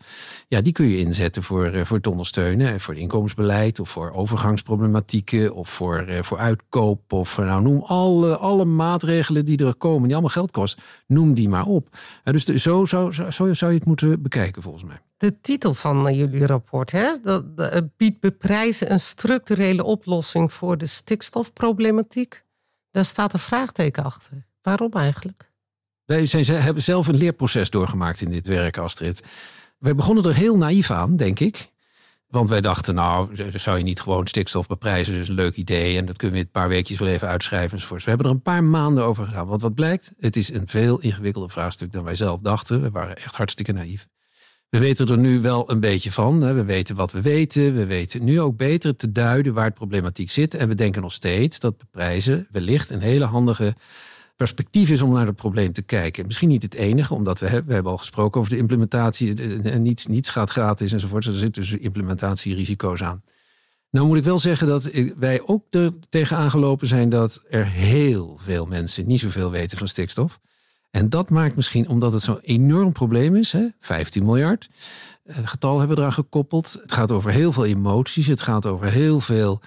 Ja, 0.47 0.61
die 0.61 0.73
kun 0.73 0.87
je 0.87 0.97
inzetten 0.97 1.43
voor, 1.43 1.65
eh, 1.65 1.85
voor 1.85 1.97
het 1.97 2.07
ondersteunen. 2.07 2.79
Voor 2.79 2.93
het 2.93 3.03
inkomensbeleid 3.03 3.79
of 3.79 3.89
voor 3.89 4.11
overgangsproblematieken. 4.11 5.53
Of 5.53 5.69
voor, 5.69 5.97
eh, 5.97 6.21
voor 6.21 6.37
uitkoop. 6.37 7.13
Of 7.13 7.37
nou, 7.37 7.61
noem 7.61 7.81
alle, 7.81 8.37
alle 8.37 8.65
maatregelen 8.65 9.45
die 9.45 9.65
er 9.65 9.75
komen. 9.75 10.03
Die 10.03 10.11
allemaal 10.11 10.29
geld 10.29 10.51
kosten. 10.51 10.83
Noem 11.07 11.33
die 11.33 11.49
maar 11.49 11.65
op. 11.65 11.97
Dus 12.23 12.43
zo, 12.43 12.85
zo, 12.85 13.11
zo, 13.11 13.29
zo 13.29 13.53
zou 13.53 13.71
je 13.71 13.77
het 13.77 13.87
moeten 13.87 14.21
bekijken 14.21 14.61
volgens 14.61 14.83
mij. 14.83 14.99
De 15.17 15.41
titel 15.41 15.73
van 15.73 16.07
eh, 16.07 16.15
jullie 16.15 16.45
rapport 16.45 16.91
hè, 16.91 17.07
dat 17.21 17.45
biedt 17.97 18.19
beprijzen 18.19 18.91
een 18.91 18.99
structurele 18.99 19.83
oplossing 19.83 20.53
voor 20.53 20.77
de 20.77 20.85
stikstofproblematiek. 20.85 22.43
Daar 22.91 23.05
staat 23.05 23.33
een 23.33 23.39
vraagteken 23.39 24.03
achter. 24.03 24.45
Waarom 24.61 24.91
eigenlijk? 24.91 25.51
Wij 26.05 26.25
zijn, 26.25 26.45
hebben 26.45 26.83
zelf 26.83 27.07
een 27.07 27.17
leerproces 27.17 27.69
doorgemaakt 27.69 28.21
in 28.21 28.29
dit 28.29 28.47
werk, 28.47 28.77
Astrid. 28.77 29.23
Wij 29.77 29.95
begonnen 29.95 30.23
er 30.23 30.35
heel 30.35 30.57
naïef 30.57 30.91
aan, 30.91 31.15
denk 31.15 31.39
ik. 31.39 31.71
Want 32.27 32.49
wij 32.49 32.61
dachten, 32.61 32.95
nou, 32.95 33.35
zou 33.53 33.77
je 33.77 33.83
niet 33.83 34.01
gewoon 34.01 34.27
stikstof 34.27 34.67
beprijzen? 34.67 35.13
Dus 35.13 35.27
een 35.27 35.35
leuk 35.35 35.55
idee. 35.55 35.97
En 35.97 36.05
dat 36.05 36.17
kunnen 36.17 36.35
we 36.37 36.41
in 36.41 36.47
een 36.53 36.61
paar 36.61 36.69
weekjes 36.69 36.99
wel 36.99 37.07
even 37.07 37.27
uitschrijven 37.27 37.71
enzovoorts. 37.71 38.03
We 38.03 38.09
hebben 38.09 38.27
er 38.27 38.35
een 38.35 38.41
paar 38.41 38.63
maanden 38.63 39.03
over 39.03 39.25
gedaan. 39.25 39.47
Want 39.47 39.61
wat 39.61 39.73
blijkt? 39.73 40.13
Het 40.19 40.35
is 40.35 40.53
een 40.53 40.67
veel 40.67 40.99
ingewikkelder 40.99 41.49
vraagstuk 41.49 41.91
dan 41.91 42.03
wij 42.03 42.15
zelf 42.15 42.39
dachten. 42.39 42.81
We 42.81 42.89
waren 42.89 43.15
echt 43.15 43.35
hartstikke 43.35 43.71
naïef. 43.71 44.07
We 44.71 44.79
weten 44.79 45.07
er 45.07 45.17
nu 45.17 45.41
wel 45.41 45.71
een 45.71 45.79
beetje 45.79 46.11
van. 46.11 46.39
We 46.39 46.63
weten 46.63 46.95
wat 46.95 47.11
we 47.11 47.21
weten. 47.21 47.75
We 47.75 47.85
weten 47.85 48.23
nu 48.23 48.41
ook 48.41 48.57
beter 48.57 48.95
te 48.95 49.11
duiden 49.11 49.53
waar 49.53 49.65
het 49.65 49.73
problematiek 49.73 50.31
zit. 50.31 50.55
En 50.55 50.67
we 50.67 50.75
denken 50.75 51.01
nog 51.01 51.11
steeds 51.11 51.59
dat 51.59 51.75
prijzen 51.89 52.47
wellicht 52.51 52.89
een 52.89 53.01
hele 53.01 53.25
handige 53.25 53.75
perspectief 54.35 54.89
is 54.89 55.01
om 55.01 55.13
naar 55.13 55.25
het 55.25 55.35
probleem 55.35 55.73
te 55.73 55.81
kijken. 55.81 56.25
Misschien 56.25 56.47
niet 56.49 56.63
het 56.63 56.73
enige, 56.73 57.13
omdat 57.13 57.39
we, 57.39 57.63
we 57.65 57.73
hebben 57.73 57.91
al 57.91 57.97
gesproken 57.97 58.39
over 58.39 58.51
de 58.51 58.57
implementatie. 58.57 59.61
En 59.63 59.81
niets, 59.81 60.07
niets 60.07 60.29
gaat 60.29 60.49
gratis 60.49 60.91
enzovoort. 60.91 61.25
Er 61.25 61.35
zitten 61.35 61.61
dus 61.61 61.73
implementatierisico's 61.73 63.03
aan. 63.03 63.23
Nou 63.89 64.07
moet 64.07 64.17
ik 64.17 64.23
wel 64.23 64.37
zeggen 64.37 64.67
dat 64.67 64.91
wij 65.17 65.41
ook 65.45 65.63
er 65.69 65.91
tegen 66.09 66.37
aangelopen 66.37 66.87
zijn 66.87 67.09
dat 67.09 67.43
er 67.49 67.65
heel 67.65 68.37
veel 68.41 68.65
mensen 68.65 69.07
niet 69.07 69.19
zoveel 69.19 69.51
weten 69.51 69.77
van 69.77 69.87
stikstof. 69.87 70.39
En 70.91 71.09
dat 71.09 71.29
maakt 71.29 71.55
misschien, 71.55 71.89
omdat 71.89 72.13
het 72.13 72.21
zo'n 72.21 72.39
enorm 72.41 72.91
probleem 72.91 73.35
is, 73.35 73.51
hè, 73.51 73.67
15 73.79 74.25
miljard, 74.25 74.69
eh, 75.23 75.35
getal 75.43 75.77
hebben 75.77 75.95
we 75.95 76.01
eraan 76.01 76.13
gekoppeld. 76.13 76.77
Het 76.81 76.91
gaat 76.91 77.11
over 77.11 77.31
heel 77.31 77.51
veel 77.51 77.65
emoties, 77.65 78.27
het 78.27 78.41
gaat 78.41 78.65
over 78.65 78.87
heel 78.87 79.19
veel 79.19 79.61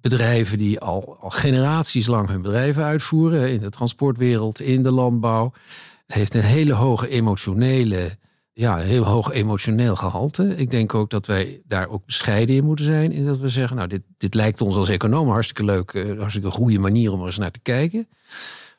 bedrijven 0.00 0.58
die 0.58 0.80
al, 0.80 1.16
al 1.20 1.30
generaties 1.30 2.06
lang 2.06 2.28
hun 2.28 2.42
bedrijven 2.42 2.84
uitvoeren 2.84 3.50
in 3.50 3.60
de 3.60 3.70
transportwereld, 3.70 4.60
in 4.60 4.82
de 4.82 4.90
landbouw. 4.90 5.52
Het 6.06 6.16
heeft 6.16 6.34
een 6.34 6.40
hele 6.40 6.72
hoge 6.72 7.08
emotionele, 7.08 8.16
ja, 8.52 8.76
heel 8.76 9.04
hoog 9.04 9.32
emotioneel 9.32 9.96
gehalte. 9.96 10.56
Ik 10.56 10.70
denk 10.70 10.94
ook 10.94 11.10
dat 11.10 11.26
wij 11.26 11.62
daar 11.66 11.88
ook 11.88 12.04
bescheiden 12.04 12.56
in 12.56 12.64
moeten 12.64 12.84
zijn. 12.84 13.12
In 13.12 13.24
dat 13.24 13.38
we 13.38 13.48
zeggen, 13.48 13.76
nou, 13.76 13.88
dit, 13.88 14.02
dit 14.16 14.34
lijkt 14.34 14.60
ons 14.60 14.76
als 14.76 14.88
economen 14.88 15.32
hartstikke 15.32 15.64
leuk, 15.64 15.92
uh, 15.92 16.18
hartstikke 16.18 16.50
goede 16.50 16.78
manier 16.78 17.12
om 17.12 17.20
er 17.20 17.26
eens 17.26 17.38
naar 17.38 17.50
te 17.50 17.60
kijken. 17.62 18.08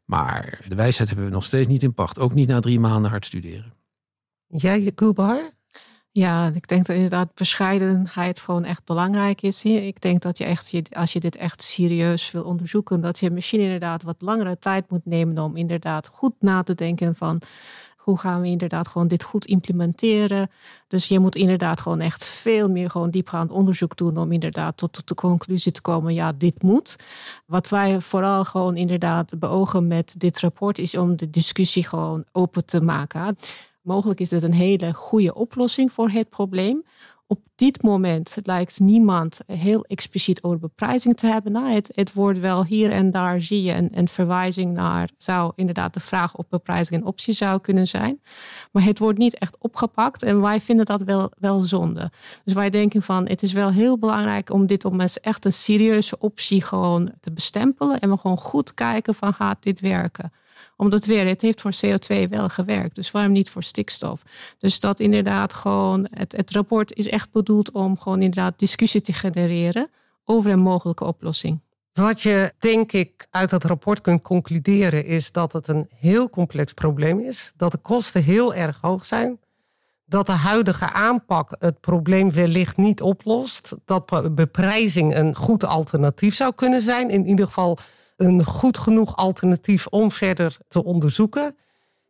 Maar 0.05 0.59
de 0.67 0.75
wijsheid 0.75 1.09
hebben 1.09 1.27
we 1.27 1.33
nog 1.33 1.43
steeds 1.43 1.67
niet 1.67 1.83
in 1.83 1.93
pacht. 1.93 2.19
Ook 2.19 2.33
niet 2.33 2.47
na 2.47 2.59
drie 2.59 2.79
maanden 2.79 3.11
hard 3.11 3.25
studeren. 3.25 3.73
Jij, 4.47 4.91
Kulbahar? 4.91 5.51
Ja, 6.11 6.51
ik 6.53 6.67
denk 6.67 6.85
dat 6.85 6.95
inderdaad 6.95 7.33
bescheidenheid 7.33 8.39
gewoon 8.39 8.63
echt 8.63 8.85
belangrijk 8.85 9.41
is. 9.41 9.63
Ik 9.63 10.01
denk 10.01 10.21
dat 10.21 10.37
je 10.37 10.43
echt, 10.43 10.73
als 10.91 11.13
je 11.13 11.19
dit 11.19 11.35
echt 11.35 11.61
serieus 11.61 12.31
wil 12.31 12.43
onderzoeken, 12.43 13.01
dat 13.01 13.19
je 13.19 13.31
misschien 13.31 13.59
inderdaad 13.59 14.03
wat 14.03 14.15
langere 14.21 14.57
tijd 14.59 14.89
moet 14.89 15.05
nemen 15.05 15.37
om 15.37 15.55
inderdaad 15.55 16.07
goed 16.07 16.33
na 16.39 16.63
te 16.63 16.75
denken 16.75 17.15
van 17.15 17.41
hoe 18.05 18.19
gaan 18.19 18.41
we 18.41 18.47
inderdaad 18.47 18.87
gewoon 18.87 19.07
dit 19.07 19.23
goed 19.23 19.45
implementeren. 19.45 20.49
Dus 20.87 21.07
je 21.07 21.19
moet 21.19 21.35
inderdaad 21.35 21.81
gewoon 21.81 21.99
echt 21.99 22.25
veel 22.25 22.69
meer 22.69 22.89
gewoon 22.89 23.09
diepgaand 23.09 23.51
onderzoek 23.51 23.97
doen 23.97 24.17
om 24.17 24.31
inderdaad 24.31 24.77
tot 24.77 25.07
de 25.07 25.15
conclusie 25.15 25.71
te 25.71 25.81
komen, 25.81 26.13
ja, 26.13 26.31
dit 26.31 26.63
moet. 26.63 26.95
Wat 27.45 27.69
wij 27.69 28.01
vooral 28.01 28.45
gewoon 28.45 28.75
inderdaad 28.75 29.39
beogen 29.39 29.87
met 29.87 30.15
dit 30.17 30.39
rapport 30.39 30.77
is 30.77 30.95
om 30.95 31.15
de 31.15 31.29
discussie 31.29 31.83
gewoon 31.83 32.23
open 32.31 32.65
te 32.65 32.81
maken. 32.81 33.37
Mogelijk 33.81 34.19
is 34.19 34.29
dit 34.29 34.43
een 34.43 34.53
hele 34.53 34.93
goede 34.93 35.33
oplossing 35.33 35.91
voor 35.91 36.09
het 36.09 36.29
probleem. 36.29 36.83
Op 37.27 37.39
dit 37.55 37.81
moment 37.83 38.37
lijkt 38.43 38.79
niemand 38.79 39.39
heel 39.47 39.83
expliciet 39.83 40.43
over 40.43 40.59
beprijzing 40.59 41.17
te 41.17 41.27
hebben. 41.27 41.51
Nou, 41.51 41.71
het, 41.71 41.91
het 41.95 42.13
wordt 42.13 42.39
wel 42.39 42.65
hier 42.65 42.91
en 42.91 43.11
daar 43.11 43.41
zie 43.41 43.63
je 43.63 43.89
een, 43.91 44.07
verwijzing 44.07 44.73
naar, 44.73 45.09
zou 45.17 45.51
inderdaad 45.55 45.93
de 45.93 45.99
vraag 45.99 46.35
of 46.35 46.47
beprijzing 46.49 47.01
een 47.01 47.07
optie 47.07 47.33
zou 47.33 47.59
kunnen 47.59 47.87
zijn. 47.87 48.21
Maar 48.71 48.83
het 48.83 48.99
wordt 48.99 49.17
niet 49.17 49.37
echt 49.37 49.55
opgepakt 49.59 50.23
en 50.23 50.41
wij 50.41 50.61
vinden 50.61 50.85
dat 50.85 51.01
wel, 51.01 51.31
wel 51.37 51.61
zonde. 51.61 52.11
Dus 52.43 52.53
wij 52.53 52.69
denken 52.69 53.01
van, 53.01 53.27
het 53.27 53.43
is 53.43 53.53
wel 53.53 53.69
heel 53.71 53.99
belangrijk 53.99 54.49
om 54.49 54.65
dit 54.65 54.85
om 54.85 55.01
als 55.01 55.19
echt 55.19 55.45
een 55.45 55.53
serieuze 55.53 56.19
optie 56.19 56.61
gewoon 56.61 57.11
te 57.19 57.31
bestempelen 57.31 57.99
en 57.99 58.09
we 58.09 58.17
gewoon 58.17 58.37
goed 58.37 58.73
kijken 58.73 59.15
van 59.15 59.33
gaat 59.33 59.63
dit 59.63 59.79
werken 59.79 60.31
omdat 60.77 61.05
weer, 61.05 61.27
het 61.27 61.41
heeft 61.41 61.61
voor 61.61 61.73
CO2 61.85 62.29
wel 62.29 62.49
gewerkt. 62.49 62.95
Dus 62.95 63.11
waarom 63.11 63.31
niet 63.31 63.49
voor 63.49 63.63
stikstof? 63.63 64.21
Dus 64.59 64.79
dat 64.79 64.99
inderdaad 64.99 65.53
gewoon, 65.53 66.07
het, 66.09 66.31
het 66.31 66.51
rapport 66.51 66.93
is 66.93 67.09
echt 67.09 67.31
bedoeld 67.31 67.71
om 67.71 67.99
gewoon 67.99 68.21
inderdaad 68.21 68.59
discussie 68.59 69.01
te 69.01 69.13
genereren 69.13 69.89
over 70.25 70.51
een 70.51 70.59
mogelijke 70.59 71.05
oplossing. 71.05 71.59
Wat 71.93 72.21
je 72.21 72.53
denk 72.59 72.91
ik 72.91 73.27
uit 73.31 73.49
dat 73.49 73.63
rapport 73.63 74.01
kunt 74.01 74.21
concluderen 74.21 75.05
is 75.05 75.31
dat 75.31 75.53
het 75.53 75.67
een 75.67 75.89
heel 75.95 76.29
complex 76.29 76.73
probleem 76.73 77.19
is. 77.19 77.53
Dat 77.55 77.71
de 77.71 77.77
kosten 77.77 78.23
heel 78.23 78.53
erg 78.53 78.77
hoog 78.81 79.05
zijn. 79.05 79.39
Dat 80.05 80.25
de 80.25 80.31
huidige 80.31 80.91
aanpak 80.91 81.55
het 81.59 81.79
probleem 81.79 82.31
wellicht 82.31 82.77
niet 82.77 83.01
oplost. 83.01 83.75
Dat 83.85 84.35
beprijzing 84.35 85.15
een 85.15 85.35
goed 85.35 85.63
alternatief 85.63 86.35
zou 86.35 86.53
kunnen 86.55 86.81
zijn. 86.81 87.09
In 87.09 87.25
ieder 87.25 87.45
geval 87.45 87.77
een 88.15 88.43
goed 88.43 88.77
genoeg 88.77 89.15
alternatief 89.15 89.87
om 89.87 90.11
verder 90.11 90.57
te 90.67 90.83
onderzoeken. 90.83 91.55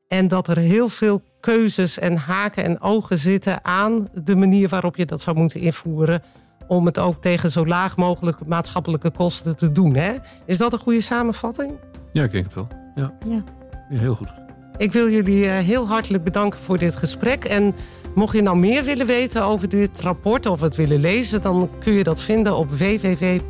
En 0.07 0.27
dat 0.27 0.47
er 0.47 0.57
heel 0.57 0.89
veel 0.89 1.21
keuzes 1.39 1.99
en 1.99 2.17
haken 2.17 2.63
en 2.63 2.81
ogen 2.81 3.17
zitten 3.19 3.65
aan 3.65 4.07
de 4.13 4.35
manier 4.35 4.69
waarop 4.69 4.95
je 4.95 5.05
dat 5.05 5.21
zou 5.21 5.37
moeten 5.37 5.59
invoeren. 5.59 6.23
Om 6.67 6.85
het 6.85 6.99
ook 6.99 7.21
tegen 7.21 7.51
zo 7.51 7.65
laag 7.65 7.97
mogelijk 7.97 8.45
maatschappelijke 8.45 9.11
kosten 9.11 9.57
te 9.57 9.71
doen. 9.71 9.95
Hè? 9.95 10.13
Is 10.45 10.57
dat 10.57 10.73
een 10.73 10.79
goede 10.79 11.01
samenvatting? 11.01 11.73
Ja, 12.11 12.23
ik 12.23 12.31
denk 12.31 12.43
het 12.43 12.53
wel. 12.53 12.67
Ja, 12.95 13.13
ja. 13.27 13.43
heel 13.89 14.15
goed. 14.15 14.29
Ik 14.77 14.91
wil 14.91 15.09
jullie 15.09 15.45
eh, 15.45 15.57
heel 15.57 15.87
hartelijk 15.87 16.23
bedanken 16.23 16.59
voor 16.59 16.77
dit 16.77 16.95
gesprek. 16.95 17.45
En 17.45 17.75
mocht 18.15 18.35
je 18.35 18.41
nou 18.41 18.57
meer 18.57 18.83
willen 18.83 19.05
weten 19.05 19.43
over 19.43 19.69
dit 19.69 20.01
rapport 20.01 20.45
of 20.45 20.61
het 20.61 20.75
willen 20.75 20.99
lezen, 20.99 21.41
dan 21.41 21.69
kun 21.79 21.93
je 21.93 22.03
dat 22.03 22.21
vinden 22.21 22.57
op 22.57 22.69
www.pwc.nl. 22.69 23.45